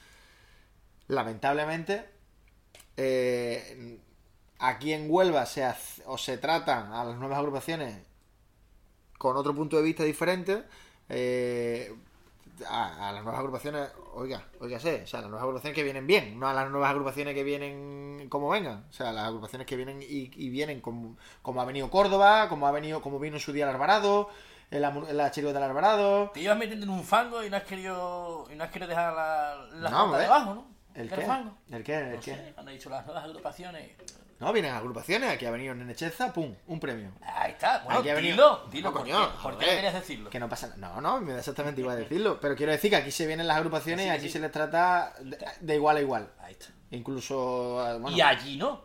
[1.09, 2.09] Lamentablemente,
[2.97, 3.99] eh,
[4.61, 7.99] aquí en Huelva se hace- o se tratan a las nuevas agrupaciones
[9.19, 10.65] con otro punto de vista diferente.
[11.15, 11.95] eh,
[12.69, 16.07] a, a las nuevas agrupaciones, oiga, oiga, sé, o sea, las nuevas agrupaciones que vienen
[16.07, 19.77] bien, no a las nuevas agrupaciones que vienen como vengan, o sea, las agrupaciones que
[19.77, 23.41] vienen y, y vienen como, como ha venido Córdoba, como ha venido, como vino en
[23.43, 24.31] su día el Alvarado,
[24.71, 28.57] el, el del Alvarado, Te ibas metiendo en un fango y no has querido, y
[28.57, 30.67] no has querido dejar la, la No, debajo, ¿no?
[30.95, 31.25] ¿El ¿Qué?
[31.77, 31.99] ¿El qué?
[31.99, 32.35] ¿El No qué?
[32.35, 33.91] sé, cuando he dicho las nuevas agrupaciones.
[34.41, 37.13] No, vienen agrupaciones, aquí ha venido Nenecheza, pum, un premio.
[37.23, 39.43] Ahí está, bueno, Aquí ha venido- dilo, dilo, No, ¿por, coño, qué?
[39.43, 40.31] ¿Por qué querías decirlo?
[40.31, 40.95] Que no pasa nada.
[40.97, 42.41] No, no, me da exactamente igual decirlo.
[42.41, 45.39] Pero quiero decir que aquí se vienen las agrupaciones y aquí se les trata de,
[45.61, 46.33] de igual a igual.
[46.41, 46.67] Ahí está.
[46.91, 47.87] Incluso.
[47.89, 48.85] eh, bueno, y allí no.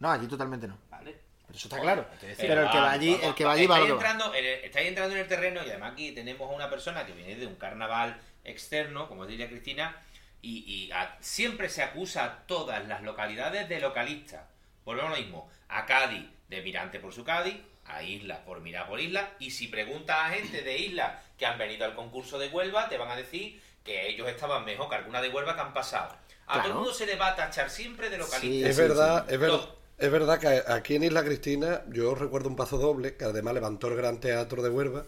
[0.00, 0.76] No, allí totalmente no.
[0.90, 1.16] Vale.
[1.46, 2.06] Pero eso está claro.
[2.36, 4.88] Pero el que va allí, el que va allí va estáis entrando, en el- estáis
[4.88, 7.54] entrando en el terreno y además aquí tenemos a una persona que viene de un
[7.54, 9.96] carnaval externo, como diría Cristina,
[10.46, 14.42] y, y a- siempre se acusa a todas las localidades de localistas.
[14.84, 15.50] Volvemos a lo mismo.
[15.68, 17.56] A Cádiz de Mirante por su Cádiz,
[17.86, 21.58] a Isla por Mirar por Isla, y si preguntas a gente de Isla que han
[21.58, 25.20] venido al concurso de Huelva, te van a decir que ellos estaban mejor que alguna
[25.20, 26.14] de Huelva que han pasado.
[26.46, 26.62] A Claro.
[26.62, 28.40] todo el mundo se le va a tachar siempre de localista.
[28.40, 29.34] Sí, Es verdad, sí.
[29.34, 29.68] es verdad.
[29.98, 33.88] Es verdad que aquí en Isla Cristina yo recuerdo un paso doble que además levantó
[33.88, 35.04] el Gran Teatro de Huelva.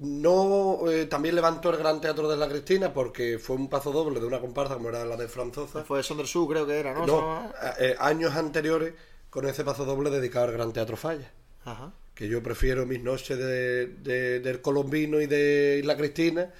[0.00, 4.18] No, eh, también levantó el Gran Teatro de Isla Cristina porque fue un paso doble
[4.18, 5.84] de una comparsa como era la de Franzosa.
[5.84, 7.06] Fue Sonder Su, creo que era, ¿no?
[7.06, 8.94] No, eh, años anteriores
[9.28, 11.30] con ese paso doble dedicado al Gran Teatro Falla.
[11.66, 11.92] Ajá.
[12.14, 16.50] Que yo prefiero mis noches de, de- del Colombino y de Isla Cristina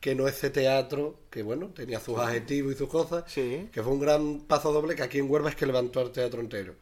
[0.00, 3.68] que no ese teatro que bueno tenía sus adjetivos y sus cosas Sí.
[3.72, 6.40] que fue un gran paso doble que aquí en Huelva es que levantó el teatro
[6.40, 6.74] entero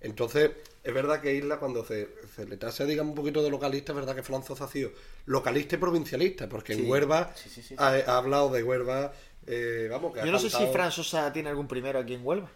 [0.00, 0.50] entonces
[0.82, 3.96] es verdad que Isla cuando se, se le tasa digamos un poquito de localista es
[3.96, 4.90] verdad que Franzosa ha sido
[5.26, 6.82] localista y provincialista porque Sí.
[6.84, 7.74] en Huelva Sí, sí, sí, sí.
[7.78, 9.12] Ha, ha hablado de Huelva
[9.46, 12.24] eh, vamos que ha Yo no sé si Fran Sosa tiene algún primero aquí en
[12.26, 12.50] Huelva.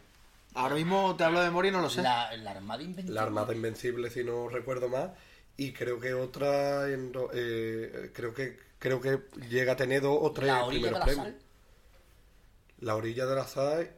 [0.54, 2.00] Ahora mismo te hablo de memoria y no lo sé.
[2.02, 3.14] La, la Armada Inventiva.
[3.14, 5.10] la Armada Invencible si no recuerdo más
[5.56, 10.32] y creo que otra en eh, creo que creo que llega a tener dos o
[10.32, 11.26] tres La orilla de primeros la premios.
[11.26, 11.38] sal.
[12.80, 13.92] La orilla de la SAE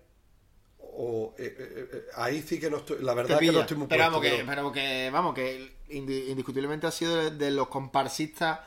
[0.98, 3.86] o eh, eh, eh, ahí sí que no estoy, la verdad que no estoy muy
[3.86, 7.68] pero, puesto, vamos que, pero- pero que, vamos, que indi- indiscutiblemente ha sido de, los
[7.68, 8.60] comparsistas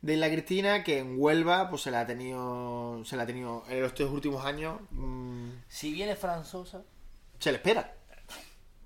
[0.00, 3.64] de Isla Cristina que en Huelva pues se la ha tenido se la ha tenido
[3.68, 6.82] en los tres últimos años mm, Si viene Fran Sosa,
[7.38, 7.94] se le espera.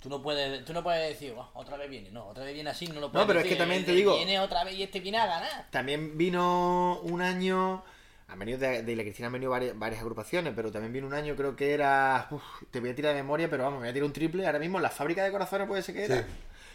[0.03, 2.71] tú no puedes, tú no puedes decir, "Buah, otra vez viene, no, otra vez viene
[2.71, 4.83] así, no lo No, puedes pero es que también te digo- Viene otra vez y
[4.83, 5.69] este viene a ganar.
[5.71, 7.85] También vino un año.
[8.29, 11.15] Han venido de, de Isla Cristina han venido varias, varias agrupaciones, pero también vino un
[11.15, 12.29] año, creo que era.
[12.31, 14.47] uf, te voy a tirar de memoria, pero vamos, me voy a tirar un triple.
[14.47, 16.19] Ahora mismo la fábrica de corazones puede ser que era.
[16.19, 16.25] Sí.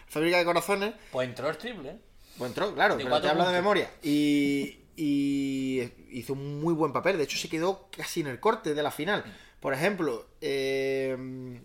[0.08, 0.94] Fábrica de corazones.
[1.12, 1.98] Pues entró el triple, ¿eh?
[2.38, 3.90] Pues entró, claro, De pero te hablo de memoria.
[4.02, 7.18] Y, y hizo un muy buen papel.
[7.18, 9.24] De hecho, se quedó casi en el corte de la final.
[9.64, 11.16] Por ejemplo, eh,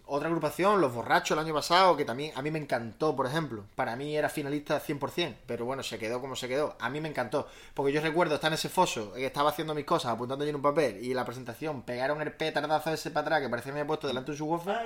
[0.07, 3.65] otra agrupación, Los Borrachos, el año pasado, que también a mí me encantó, por ejemplo.
[3.75, 6.77] Para mí era finalista 100%, pero bueno, se quedó como se quedó.
[6.79, 7.49] A mí me encantó.
[7.75, 10.55] Porque yo recuerdo estar en ese foso, que estaba haciendo mis cosas, apuntando yo en
[10.55, 13.75] un papel, y en la presentación pegaron el petardazo ese para atrás, que parecía que
[13.75, 14.77] me había puesto delante de su subwoofer.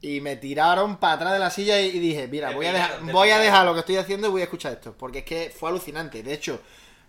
[0.00, 3.30] Y me tiraron para atrás de la silla y, dije, mira, voy a, dejar, voy
[3.30, 4.94] a dejar lo que estoy haciendo y voy a escuchar esto.
[4.96, 6.22] Porque es que fue alucinante.
[6.22, 6.60] De hecho,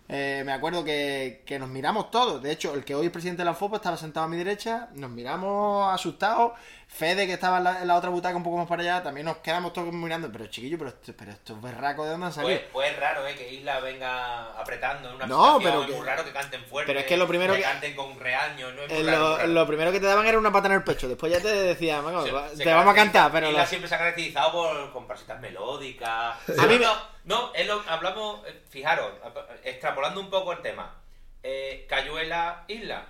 [0.08, 2.42] eh, me acuerdo que, nos miramos todos.
[2.42, 4.88] De hecho, el que hoy es presidente de la FOPA estaba sentado a mi derecha.
[4.94, 6.52] Nos miramos asustados.
[6.94, 9.24] Fede, que estaba en la, en la otra butaca un poco más para allá, también
[9.26, 10.30] nos quedamos todos mirando.
[10.30, 12.56] Pero chiquillo, pero, esto- pero estos berracos de dónde han salido.
[12.60, 13.34] Pues, pues es raro, ¿eh?
[13.34, 16.86] Que Isla venga apretando en una No, pero es que- muy raro que canten fuerte.
[16.86, 19.28] pero es que lo primero que, que- canten con reaño, no es muy raro, lo,
[19.30, 19.48] muy raro.
[19.52, 21.08] lo primero que te daban era una pata en el pecho.
[21.08, 23.66] Después ya te decían, "Venga, Se- va- se te vamos a cantar, pero Isla lo-
[23.66, 26.36] siempre se ha caracterizado por comparsitas melódicas.
[26.58, 26.92] A mí no,
[27.24, 30.94] no, es lo- hablamos, fijaros, ap- extrapolando un poco el tema.
[31.42, 33.06] Eh, Cayuela, Isla.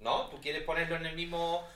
[0.00, 0.22] ¿No?
[0.30, 1.68] Tú quieres ponerlo en el mismo.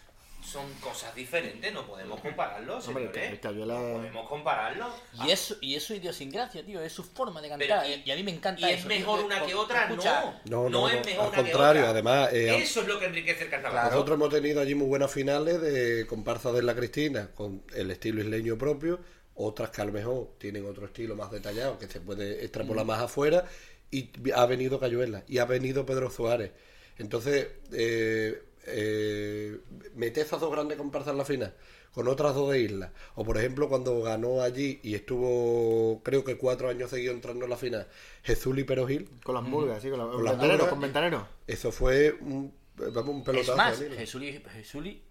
[0.47, 3.41] Son cosas diferentes, no podemos compararlos, Hombre, señores.
[3.67, 4.89] No podemos compararlos.
[5.27, 7.85] Y eso, y eso idiosincrasia, tío, es su forma de cantar.
[7.89, 8.89] y- y, y a mí me encanta ¿Y es eso.
[8.89, 9.85] mejor una que otra?
[9.89, 10.65] escucha, No.
[10.65, 11.91] No, no, es no, mejor al una que contrario, otra.
[11.91, 13.73] además, eh, Eso es lo que enriquece el carnaval.
[13.73, 13.91] Claro.
[13.91, 18.21] Nosotros hemos tenido allí muy buenas finales de comparsa de la Cristina con el estilo
[18.21, 19.01] isleño propio,
[19.35, 23.01] otras que a lo mejor tienen otro estilo más detallado que se puede extrapolar más
[23.03, 23.45] afuera
[23.91, 26.53] y ha venido Cayuela y ha venido Pedro Suárez.
[26.99, 29.59] Entonces, eh, eh,
[29.95, 31.55] mete esas dos grandes comparsas en la final
[31.93, 32.93] con otras dos de isla.
[33.15, 37.51] O por ejemplo, cuando ganó allí y estuvo, creo que cuatro años seguidos entrando en
[37.51, 37.89] la final,
[38.23, 40.71] Jesús y Perogil, Con las murgas, sí, con, los Con las ventaneros, murgas.
[40.71, 41.23] con ventaneros.
[41.47, 43.53] eso fue un, vamos, un pelotazo.
[43.53, 43.79] Es más.
[43.99, 45.03] Jesuli, Jesuli,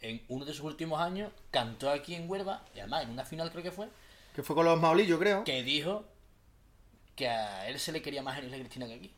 [0.00, 3.50] en uno de sus últimos años, cantó aquí en Huelva, y además en una final
[3.50, 3.88] creo que fue,
[4.36, 5.42] Que fue con los maulillos, creo.
[5.42, 6.04] que dijo
[7.16, 9.12] que a él se le quería más en Isla Cristina que aquí.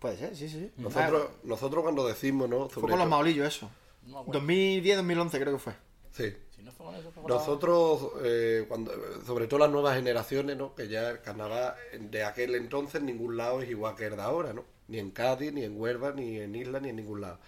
[0.00, 0.72] Puede ser, sí, sí.
[0.78, 2.68] Nosotros, nosotros cuando decimos, ¿no?
[2.68, 3.70] Fue con los maulillos eso.
[4.06, 4.40] No me acuerdo.
[4.40, 5.72] 2010-2011 creo que fue.
[6.10, 6.34] Sí.
[6.56, 8.92] Si no fue con eso, fue con la- Nosotros, eh, cuando,
[9.26, 10.74] sobre todo las nuevas generaciones, ¿no?
[10.74, 14.22] Que ya el carnaval de aquel entonces en ningún lado es igual que el de
[14.22, 14.64] ahora, ¿no?
[14.88, 17.38] Ni en Cádiz, ni en Huelva, ni en Isla, ni en ningún lado.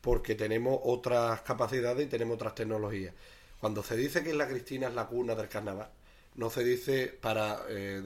[0.00, 3.14] Porque tenemos otras capacidades y tenemos otras tecnologías.
[3.60, 5.88] Cuando se dice que la Cristina es la cuna del carnaval,
[6.34, 8.02] no se dice para eh,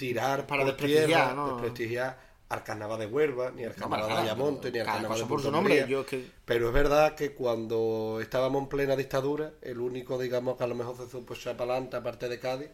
[0.00, 1.48] tirar Para desprestigiar, tierra, ¿no?
[1.52, 4.12] desprestigiar al carnaval de Huelva, ni al carnaval de.
[4.14, 5.86] Ayamonte, ni al carnaval de por su Punta nombre, María.
[5.86, 10.56] yo es que- Pero es verdad que cuando estábamos en plena dictadura, el único, digamos,
[10.56, 12.70] que a lo mejor se supo echar para adelante, aparte de Cádiz,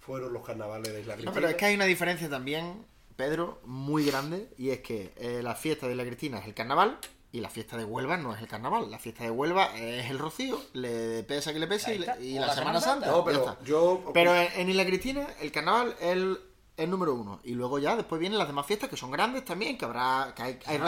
[0.00, 1.32] fueron los carnavales de Isla No, Cristina.
[1.34, 2.86] pero es que hay una diferencia también,
[3.16, 6.96] Pedro, muy grande, y es que eh, la fiesta de la Cristina es el carnaval
[7.30, 8.90] y la fiesta de Huelva no es el carnaval.
[8.90, 12.46] La fiesta de Huelva es el rocío, le pesa que le pese y, y la,
[12.46, 13.06] la Semana Semana Santa.
[13.06, 13.10] Santa.
[13.10, 16.38] No, pero yo- Pero en, en Isla Cristina el carnaval es el,
[16.78, 17.40] el número uno.
[17.44, 20.42] Y luego ya después vienen las demás fiestas que son grandes también, que habrá, que
[20.42, 20.78] hay, hay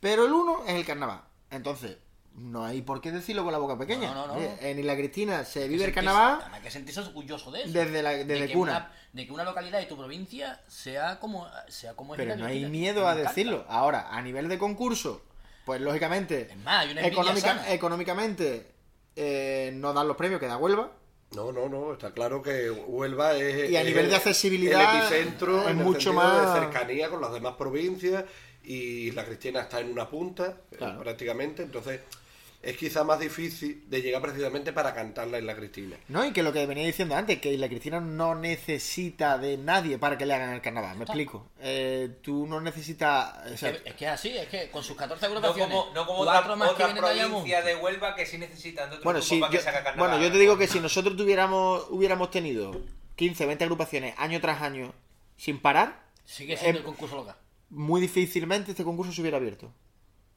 [0.00, 1.20] Pero el uno es el carnaval.
[1.50, 1.98] Entonces,
[2.34, 4.12] no hay por qué decirlo con la boca pequeña.
[4.12, 4.34] No, no, no.
[4.34, 7.72] Oye, En Isla Cristina se vive el carnaval además, que sentirse orgulloso de eso.
[7.72, 8.72] desde la- De desde que cuna.
[8.72, 12.46] una- de que una localidad de tu provincia sea como, sea como es Pero no
[12.46, 13.64] hay miedo a decirlo.
[13.68, 15.22] Ahora, a nivel de concurso,
[15.64, 18.72] pues lógicamente, Es más, hay una económica- económicamente
[19.16, 20.90] eh, no dan los premios que da Huelva.
[21.34, 24.80] No, no, no, está claro que Huelva es, Y a es nivel el- de accesibilidad
[24.94, 28.24] el epicentro es en el mucho sentido más- de cercanía con las demás provincias
[28.62, 31.00] y la Cristina está en una punta Claro.
[31.02, 32.00] prácticamente, entonces
[32.64, 35.96] es quizá más difícil de llegar precisamente para cantarla en la Cristina.
[36.08, 36.24] ¿No?
[36.24, 40.16] Y que lo que venía diciendo antes, que Isla Cristina no necesita de nadie para
[40.18, 40.96] que le hagan el carnaval.
[40.96, 41.46] Me explico.
[41.60, 43.34] Eh, tú no necesitas.
[43.52, 45.76] o sea, Es que, es que es así, es que con sus 14 No agrupaciones,
[45.76, 47.32] como, no como cuatro otra, más que otra vienen de Ayamonte.
[47.50, 50.10] provincia de Huelva que sí necesitan de otro bueno, para yo, que se haga carnaval.
[50.10, 52.80] bueno, yo te digo que si nosotros tuviéramos hubiéramos tenido
[53.16, 54.92] 15, 20 agrupaciones año tras año
[55.36, 57.36] sin parar, Sigue siendo Eh, el concurso local.
[57.70, 59.72] muy difícilmente este concurso se hubiera abierto.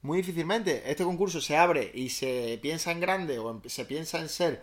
[0.02, 0.90] Muy difícilmente.
[0.90, 4.62] Este concurso se abre y se piensa en grande o en- se piensa en ser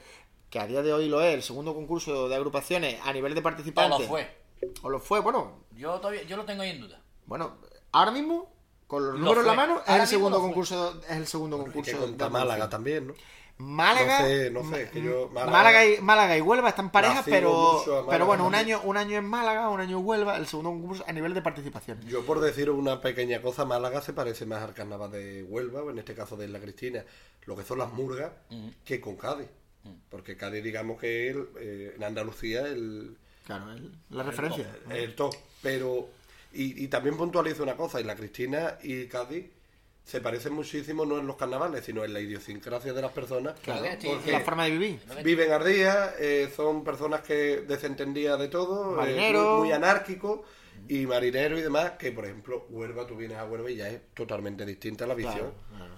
[0.49, 3.41] que a día de hoy lo es, el segundo concurso de agrupaciones a nivel de
[3.41, 3.99] O participantes.
[4.01, 4.37] lo fue.
[4.81, 7.01] O lo fue, bueno, Yo todavía, yo lo tengo ahí en duda.
[7.25, 7.57] bueno,
[7.91, 8.49] ahora mismo,
[8.87, 11.57] con los Lo números en la mano, es Ahora el segundo concurso, es el segundo
[11.57, 11.99] concurso.
[12.05, 12.29] que de.
[12.29, 13.13] Málaga también, ¿no?
[13.57, 17.25] Málaga, No sé, no sé, que yo- Málaga, Málaga- y, Málaga y Huelva están parejas,
[17.27, 20.35] La pero, Málaga pero bueno, un año, un año en Málaga, un año en Huelva,
[20.37, 22.01] el segundo concurso a nivel de participación.
[22.07, 25.89] Yo por decir una pequeña cosa, Málaga se parece más al carnaval de Huelva, o
[25.89, 27.05] en este caso de Isla Cristina,
[27.45, 28.31] lo que son las murgas,
[28.83, 29.47] que con Cádiz.
[30.09, 34.67] Porque Cádiz, digamos que el, eh, en Andalucía el, Claro, el- la referencia.
[34.89, 35.33] el top.
[35.61, 36.09] Pero,
[36.51, 39.45] y, y también puntualizo una cosa, Isla Cristina y Cádiz
[40.05, 43.59] se parecen muchísimo no en los carnavales, sino en la idiosincrasia de las personas.
[43.61, 44.99] Claro, porque la forma de vivir.
[45.23, 49.53] Viven al día, eh, son personas que desentendían de todo, eh, Marinero.
[49.53, 50.41] muy, muy anárquicos
[50.87, 53.99] y marineros y demás, que por ejemplo, Huelva, tú vienes a Huelva y ya es
[54.13, 55.51] totalmente distinta la visión.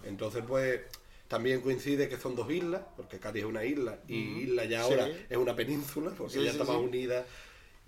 [0.05, 0.79] Entonces, pues,
[1.27, 4.91] también coincide que son dos islas, porque Cádiz es una isla y Isla ya Sí.
[4.93, 6.87] ahora es una península, porque Sí, ya sí, está más sí.
[6.87, 7.25] unida.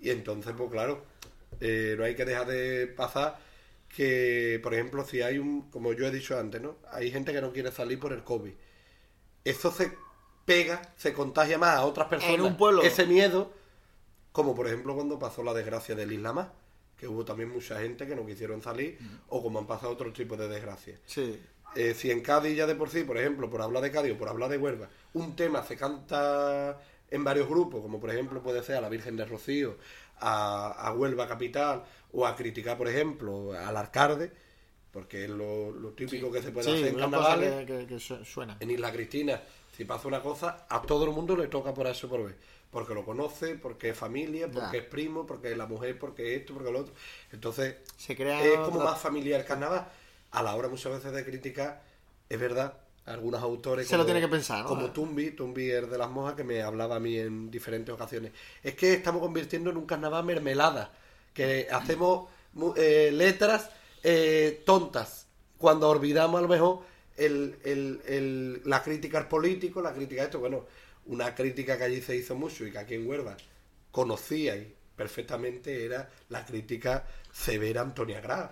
[0.01, 1.05] Y entonces, pues claro,
[1.61, 3.39] eh, no hay que dejar de pasar
[3.89, 6.77] que, por ejemplo, si hay un, como yo he dicho antes, ¿no?
[6.91, 8.53] Hay gente que no quiere salir por el COVID.
[9.43, 9.91] Eso se
[10.45, 12.35] pega, se contagia más a otras personas.
[12.35, 12.83] En un pueblo.
[12.83, 13.51] Ese miedo,
[14.31, 16.47] como por ejemplo cuando pasó la desgracia del Isla Más,
[16.97, 20.37] que hubo también mucha gente que no quisieron salir, o como han pasado otros tipos
[20.37, 20.99] de desgracias.
[21.05, 21.39] Sí.
[21.75, 24.17] Eh, si en Cádiz ya de por sí, por ejemplo, por hablar de Cádiz o
[24.17, 26.79] por hablar de Huelva, un tema se canta
[27.11, 29.77] en varios grupos, como por ejemplo puede ser a la Virgen de Rocío,
[30.19, 34.31] a, a Huelva Capital, o a criticar, por ejemplo, al alcalde,
[34.91, 37.65] porque es lo, lo típico que se puede Sí, hacer en carnavales.
[37.65, 38.57] que, que- que su- suena.
[38.59, 39.41] En Isla Cristina,
[39.75, 42.35] si pasa una cosa, a todo el mundo le toca por eso por ver.
[42.71, 44.83] Porque lo conoce, porque es familia, porque Ya.
[44.83, 46.93] es primo, porque es la mujer, porque es esto, porque lo otro.
[47.31, 49.87] Entonces, Se crea es como otra- más familiar el carnaval.
[50.31, 51.81] A la hora muchas veces de criticar,
[52.29, 52.73] es verdad,
[53.09, 53.87] algunos autores...
[53.87, 54.69] Se lo tiene que pensar, ¿no?
[54.69, 58.31] Como Tumbi, Tumbi es de las mojas, que me hablaba a mí en diferentes ocasiones.
[58.63, 60.91] Es que estamos convirtiendo en un carnaval mermelada,
[61.33, 62.29] que hacemos
[62.75, 63.69] eh, letras
[64.03, 66.79] eh, tontas, cuando olvidamos a lo mejor
[67.17, 70.65] el, el- el- la crítica al político, la crítica a esto, bueno,
[71.05, 73.35] una crítica que allí se hizo mucho y que aquí en Huelva
[73.91, 78.51] conocíais perfectamente era la crítica severa a Antonia Graf,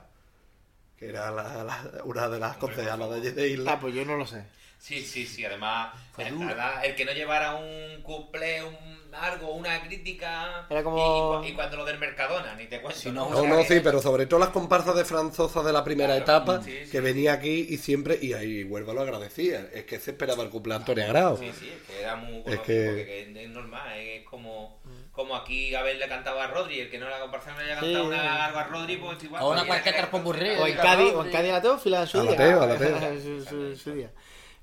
[0.98, 3.74] que era la- la- una de las concejalas de allí de Isla.
[3.74, 4.44] Ah, pues yo no lo sé.
[4.80, 6.46] Sí, sí, sí, además, Fue el, duro.
[6.50, 10.68] además, el que no llevara un couple, un algo, una crítica.
[10.70, 13.00] Era como- Y, y cuando lo del Mercadona, ni te cuento.
[13.00, 16.10] Si no, No, no, sí, pero sobre todo las comparsas de Franzosa de la primera
[16.24, 16.92] Claro, etapa, sí, sí.
[16.92, 20.50] que venía aquí y siempre, y ahí Huelva lo agradecía, es que se esperaba el
[20.50, 21.38] cumpleaños Antonia Grau.
[21.38, 24.80] Sí, sí, es que era muy Es que- porque que es normal, es como,
[25.18, 28.04] como aquí haberle cantado a Rodri, el que no la comparsa no le haya cantado
[28.04, 28.08] Sí.
[28.08, 29.44] una, algo a Rodri, pues igual.
[29.44, 30.50] O una cualquier que- tarpopurrí.
[30.52, 32.38] O en Cádiz, o en Cádiz a la Teófila en su A la día.
[32.38, 32.78] Teo, a la.
[33.20, 34.12] Su- su- su día.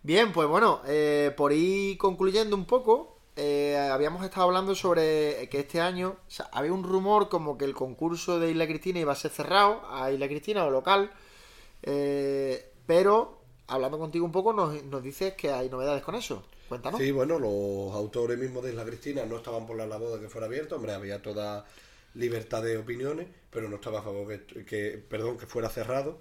[0.03, 5.59] Bien, pues bueno, eh, por ir concluyendo un poco, eh, habíamos estado hablando sobre que
[5.61, 9.13] este año o sea, había un rumor como que el concurso de Isla Cristina iba
[9.13, 11.11] a ser cerrado a Isla Cristina o local,
[11.83, 16.45] eh, pero hablando contigo un poco nos, nos dices que hay novedades con eso.
[16.91, 20.29] Sí, bueno, los autores mismos de Isla Cristina no estaban por la labor de que
[20.31, 21.65] fuera abierto, hombre, había toda
[22.15, 26.21] libertad de opiniones, pero no estaba a favor que, que- perdón, que fuera cerrado.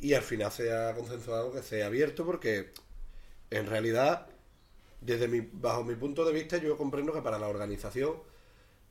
[0.00, 2.72] Y al final se ha consensuado que sea abierto porque
[3.50, 4.28] en realidad,
[5.00, 8.16] desde mi, bajo mi punto de vista, yo comprendo que para la organización,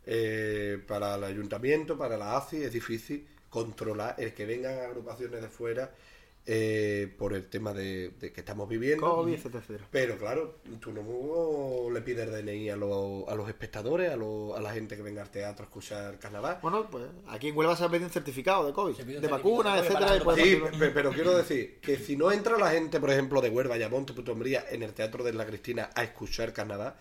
[0.06, 5.50] eh, para el ayuntamiento, para la ACI, es difícil controlar el que vengan agrupaciones de
[5.50, 5.94] fuera
[6.48, 9.08] eh, por el tema de, de que estamos viviendo.
[9.08, 9.88] COVID, etcétera.
[9.92, 14.60] Pero claro, tú no le pides DNI a, los- a los espectadores, a, los- a
[14.62, 16.58] la gente que venga al teatro a escuchar carnaval.
[16.62, 19.80] Bueno, pues aquí en Huelva se ha pedido un certificado de COVID, pide de vacunas,
[19.86, 20.16] etcétera.
[20.16, 20.62] y Sí,
[20.94, 24.66] pero quiero decir que si no entra la gente, por ejemplo, de Huelva, Ayamonte, Putombría,
[24.72, 26.96] en el Teatro de la Cristina a escuchar carnaval,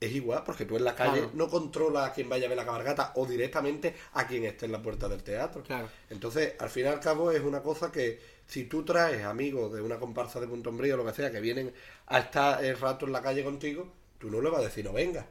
[0.00, 1.30] es igual, porque tú en la calle Claro.
[1.34, 4.72] no controlas a quien vaya a ver la cabalgata o directamente a quien esté en
[4.72, 5.62] la puerta del teatro.
[5.62, 5.88] Claro.
[6.08, 8.18] Entonces, al fin y al cabo, es una cosa que
[8.50, 11.40] si tú traes amigos de una comparsa de Punto Umbría o lo que sea, que
[11.40, 11.72] vienen
[12.06, 14.92] a estar el rato en la calle contigo, tú no le vas a decir no
[14.92, 15.26] venga.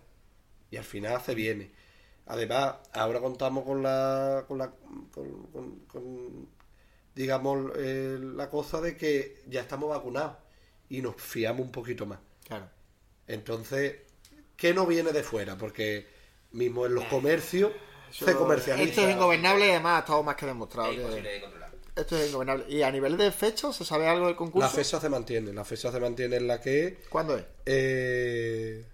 [0.72, 1.72] Y al final se viene.
[2.28, 4.46] Además, ahora contamos con la.
[4.48, 4.72] con la.
[5.14, 6.48] con, con- con,
[7.16, 10.38] digamos, eh, la cosa de que ya estamos vacunados
[10.90, 12.20] y nos fiamos un poquito más.
[12.48, 12.70] Claro.
[13.28, 13.98] Entonces,
[14.56, 15.58] ¿qué no viene de fuera?
[15.58, 16.08] Porque
[16.52, 17.72] mismo en los comercios
[18.12, 18.90] se comercializa.
[18.90, 20.90] Esto es ingobernable y además ha estado más que demostrado.
[20.92, 21.59] Es que- imposible de controlar.
[22.02, 22.66] Esto es ingobernable.
[22.70, 24.68] ¿Y a nivel de fecha se sabe algo del concurso?
[24.68, 27.46] La fecha se mantiene, la fecha se mantiene en la que ¿Cuándo es?
[27.66, 28.86] eh,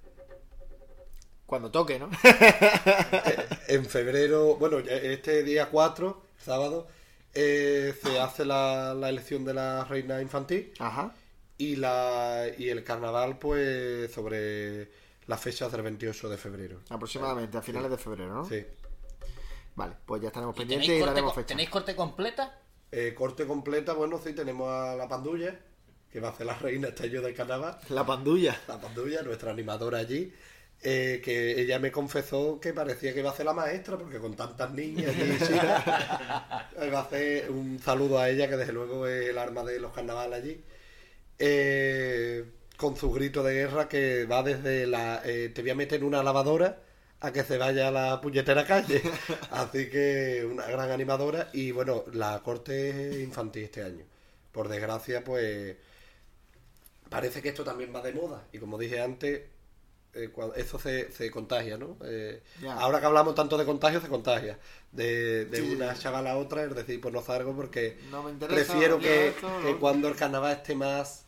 [1.46, 2.10] Cuando toque, ¿no?
[3.68, 6.88] en febrero, bueno, este día 4, sábado,
[7.34, 11.14] eh, se hace la, la elección de la reina infantil Ajá.
[11.58, 14.90] y la y el carnaval pues sobre
[15.28, 16.80] las fechas del 28 de febrero.
[16.90, 18.46] Aproximadamente, a finales de febrero, ¿no?
[18.46, 18.66] Sí.
[19.76, 21.48] Vale, pues ya estaremos ¿Y pendientes ¿Tenéis y daremos fecha.
[21.48, 22.60] ¿Tenéis corte completa?
[22.92, 25.60] Eh, corte completa, bueno, sí, tenemos a la pandulla,
[26.10, 27.80] que va a ser la reina este año del carnaval.
[27.90, 28.62] La pandulla.
[28.68, 30.34] La pandulla, nuestra animadora allí.
[30.82, 34.36] eh, que ella me confesó que parecía que iba a ser la maestra, porque con
[34.36, 35.84] tantas niñas allí, China,
[36.78, 39.80] eh, va a hacer un saludo a ella, que desde luego es el arma de
[39.80, 40.64] los carnavales allí.
[41.40, 42.46] Eh,
[42.78, 46.06] con su grito de guerra que va desde la eh, te voy a meter en
[46.08, 46.84] una lavadora
[47.26, 49.02] a que se vaya a la puñetera calle.
[49.52, 54.06] Así que una gran animadora y bueno, la corte es infantil este año.
[54.52, 55.76] Por desgracia, pues
[57.10, 59.42] parece que esto también va de moda y como dije antes,
[60.14, 61.98] eh, eso se, se contagia, ¿no?
[62.06, 64.58] Eh, ahora que hablamos tanto de contagio, se contagia.
[64.92, 68.32] De, de Sí, una chavala a otra, es decir, pues no salgo porque No me
[68.32, 71.25] interesa, prefiero que, esto, que cuando el carnaval esté más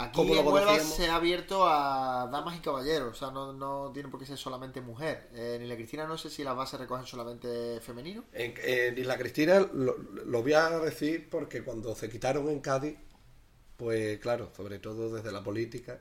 [0.00, 3.52] Aquí ¿Cómo lo en Huelva se ha abierto a damas y caballeros, o sea, no,
[3.52, 5.28] no tiene por qué ser solamente mujer.
[5.34, 8.22] En Isla Cristina no sé si las bases recogen solamente femenino.
[8.32, 12.96] En, en Isla Cristina lo, lo voy a decir porque cuando se quitaron en Cádiz,
[13.76, 16.00] pues claro, sobre todo desde la política,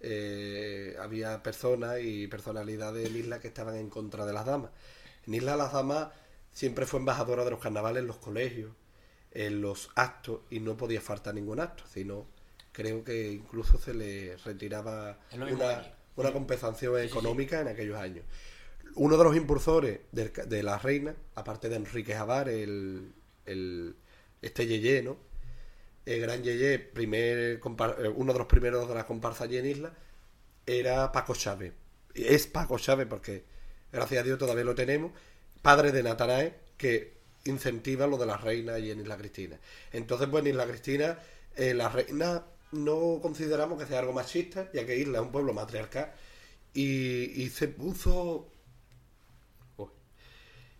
[0.00, 4.70] eh, había personas y personalidades en Isla que estaban en contra de las damas.
[5.26, 6.08] En Isla las damas
[6.52, 8.72] siempre fue embajadora de los carnavales en los colegios,
[9.32, 12.26] en los actos, y no podía faltar ningún acto, sino
[12.74, 15.18] creo que incluso se le retiraba
[15.54, 18.24] una, una compensación económica en aquellos años.
[18.96, 20.00] Uno de los impulsores
[20.32, 23.12] ca- de, la reina, aparte de Enrique Javar, el,
[23.46, 23.96] el-
[24.42, 25.16] este Yeye, ¿no?
[26.04, 27.60] El gran Yeye, primer, eh,
[28.14, 29.94] uno de los primeros de la comparsa allí en Isla,
[30.66, 31.72] era Paco Chávez.
[32.14, 33.44] Es Paco Chávez porque,
[33.92, 35.12] gracias a Dios, todavía lo tenemos.
[35.62, 37.14] Padre de Natanae, que
[37.46, 39.58] incentiva lo de la reina y en Isla Cristina.
[39.92, 41.18] Entonces, pues en Isla Cristina,
[41.56, 42.44] eh, la reina
[42.74, 46.12] no consideramos que sea algo machista, ya que Isla es un pueblo matriarcal.
[46.72, 48.50] Y, y se puso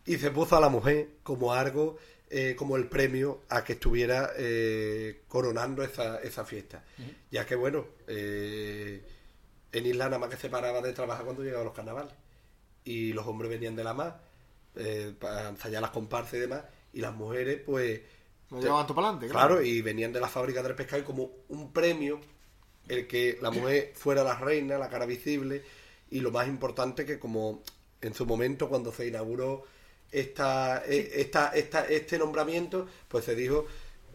[0.06, 1.96] y se puso a la mujer como algo,
[2.28, 6.84] eh, como el premio a que estuviera eh, coronando esa, esa fiesta.
[7.30, 9.02] Ya que, bueno, eh,
[9.72, 12.12] en Isla nada más que se paraba de trabajar cuando llegaban los carnavales.
[12.84, 14.20] Y los hombres venían de la mar
[15.18, 16.64] para ensayar las comparsas y demás.
[16.92, 18.00] Y las mujeres, pues.
[18.54, 21.30] Lo llevaban todo para adelante, Claro, y venían de la fábrica del pescado y como
[21.48, 22.20] un premio
[22.88, 25.62] el que la mujer fuera la reina, la cara visible
[26.10, 27.62] y lo más importante que como
[28.00, 29.64] en su momento cuando se inauguró
[30.12, 33.66] esta, eh, esta, esta, este nombramiento, pues se dijo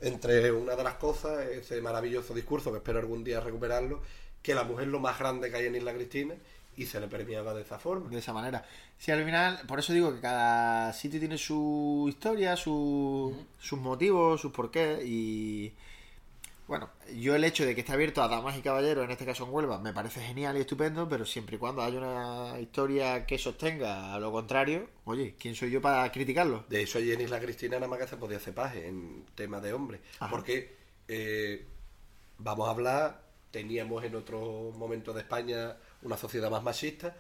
[0.02, 4.02] entre una de las cosas, ese maravilloso discurso que espero algún día recuperarlo,
[4.42, 6.36] que la mujer es lo más grande que hay en Isla Cristina
[6.82, 8.10] y se le premiaba de esa forma.
[8.10, 8.66] De esa manera.
[8.98, 14.42] Sí, al final, por eso digo que cada sitio tiene su historia, su- sus motivos,
[14.42, 15.74] sus porqués y...
[16.68, 19.44] Bueno, yo el hecho de que esté abierto a damas y caballeros, en este caso
[19.44, 23.40] en Huelva, me parece genial y estupendo, pero siempre y cuando haya una historia que
[23.40, 26.66] sostenga a lo contrario, oye, ¿quién soy yo para criticarlo?
[26.70, 29.60] De hecho, allí en Isla Cristina nada más que se podía hacer paje en tema
[29.60, 30.02] de hombres.
[30.30, 30.76] Porque,
[31.08, 31.66] eh,
[32.38, 37.16] vamos a hablar, teníamos en otro momento de España una sociedad más machista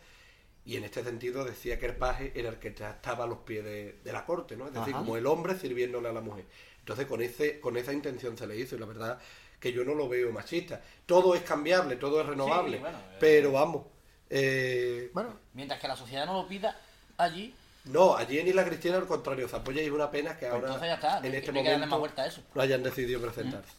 [0.65, 3.63] y en este sentido decía que el paje era el que estaba a los pies
[3.63, 4.67] de, de la corte, ¿no?
[4.67, 4.99] Es decir, Ajá.
[5.03, 6.45] como el hombre sirviéndole a la mujer.
[6.79, 9.19] Entonces, con, ese, con esa intención se le hizo y la verdad
[9.59, 10.81] que yo no lo veo machista.
[11.05, 13.17] Todo es cambiable, todo es renovable, bueno, eh.
[13.19, 13.85] pero vamos.
[14.29, 16.79] eh, Bueno, Mientras que la sociedad no lo pida
[17.17, 17.53] allí,
[17.85, 20.51] no, allí en Isla Cristina al contrario, se apoya y es una pena que pues
[20.53, 21.27] ahora entonces ya está.
[21.27, 22.41] En este momento más vuelta a eso.
[22.53, 23.71] no hayan decidido presentarse.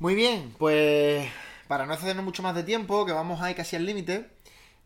[0.00, 1.28] Muy bien, pues
[1.68, 4.30] para no excedernos mucho más de tiempo, que vamos ahí casi al límite,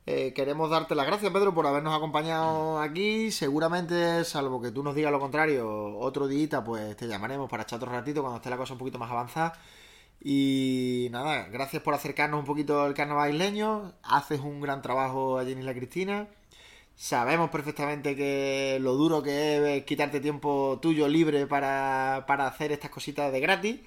[0.05, 3.31] eh, queremos darte las gracias, Pedro, por habernos acompañado aquí.
[3.31, 7.77] Seguramente, salvo que tú nos digas lo contrario, otro día pues te llamaremos para echar
[7.77, 9.53] otro ratito cuando esté la cosa un poquito más avanzada.
[10.21, 13.95] Y nada, gracias por acercarnos un poquito al carnaval isleño.
[14.03, 16.29] Haces un gran trabajo allí en Isla Cristina.
[16.97, 22.91] Sabemos perfectamente que lo duro que es quitarte tiempo tuyo libre para, para hacer estas
[22.91, 23.81] cositas de gratis.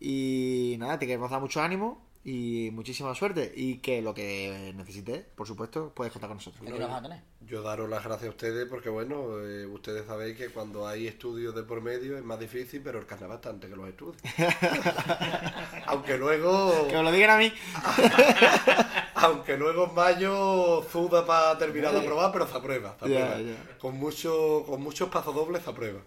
[0.00, 3.52] Y nada, te queremos dar mucho ánimo y muchísima suerte.
[3.54, 6.62] Y que lo que necesites, por supuesto, puedes contar con nosotros.
[6.62, 7.22] Aquí lo vas a tener.
[7.40, 11.54] Yo daros las gracias a ustedes porque, bueno, eh, ustedes sabéis que cuando hay estudios
[11.54, 14.20] de por medio es más difícil, pero el carnaval está antes que los estudios.
[15.86, 17.52] aunque luego, Que me lo digan a mí.
[19.14, 22.96] aunque luego en mayo suda para terminar de aprobar, pero se aprueba.
[22.98, 23.56] se aprueba.
[23.78, 26.00] Con, mucho, con muchos pasodobles se aprueba.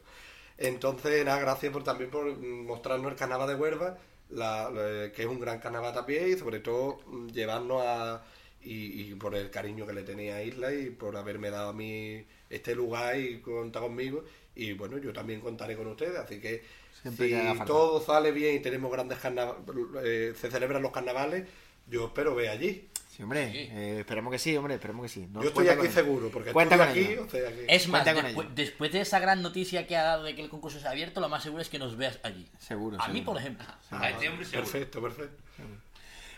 [0.58, 3.98] Entonces, nada, gracias por, también por mm, mostrarnos el carnaval de Huelva,
[4.32, 7.00] la- la- que es un gran carnaval también, y sobre todo
[7.34, 8.24] llevarnos a.
[8.64, 11.74] Y, y por el cariño que le tenía a Isla y por haberme dado a
[11.74, 14.24] mí este lugar y contar conmigo.
[14.56, 16.62] Y bueno, yo también contaré con ustedes, así que
[17.02, 21.48] Siempre si todo sale bien y tenemos grandes carnavales, se celebran los carnavales,
[21.88, 22.91] yo espero ver allí.
[23.22, 25.28] Sí, hombre, eh, esperemos que sí, hombre, esperemos que sí.
[25.32, 27.22] No, Yo estoy aquí seguro, porque Cuenta estoy con aquí, ello.
[27.26, 27.60] estoy aquí.
[27.68, 28.56] Es más, con después, ello.
[28.56, 31.22] después de esa gran noticia que ha dado de que el concurso se ha abierto,
[31.22, 32.48] lo más seguro es que nos veas allí.
[32.58, 33.64] Seguro, A mí, por ejemplo.
[33.92, 34.64] A este hombre seguro.
[34.72, 35.44] Perfecto, perfecto.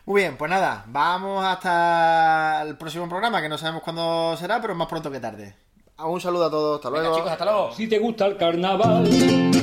[0.05, 4.75] Muy bien, pues nada, vamos hasta el próximo programa, que no sabemos cuándo será, pero
[4.75, 5.55] más pronto que tarde.
[5.99, 7.15] Un saludo a todos, hasta Venga, luego.
[7.15, 7.71] chicos, hasta luego.
[7.73, 9.07] Si te gusta el carnaval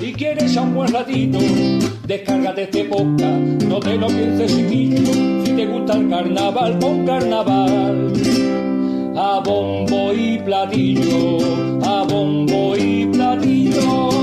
[0.00, 1.38] y quieres a un buen ratito,
[2.06, 3.28] descárgate este podcast,
[3.64, 8.12] no te lo pienses chiquillo te gusta el carnaval, con carnaval.
[9.14, 11.38] A bombo y platillo,
[11.84, 14.19] a bombo y platillo.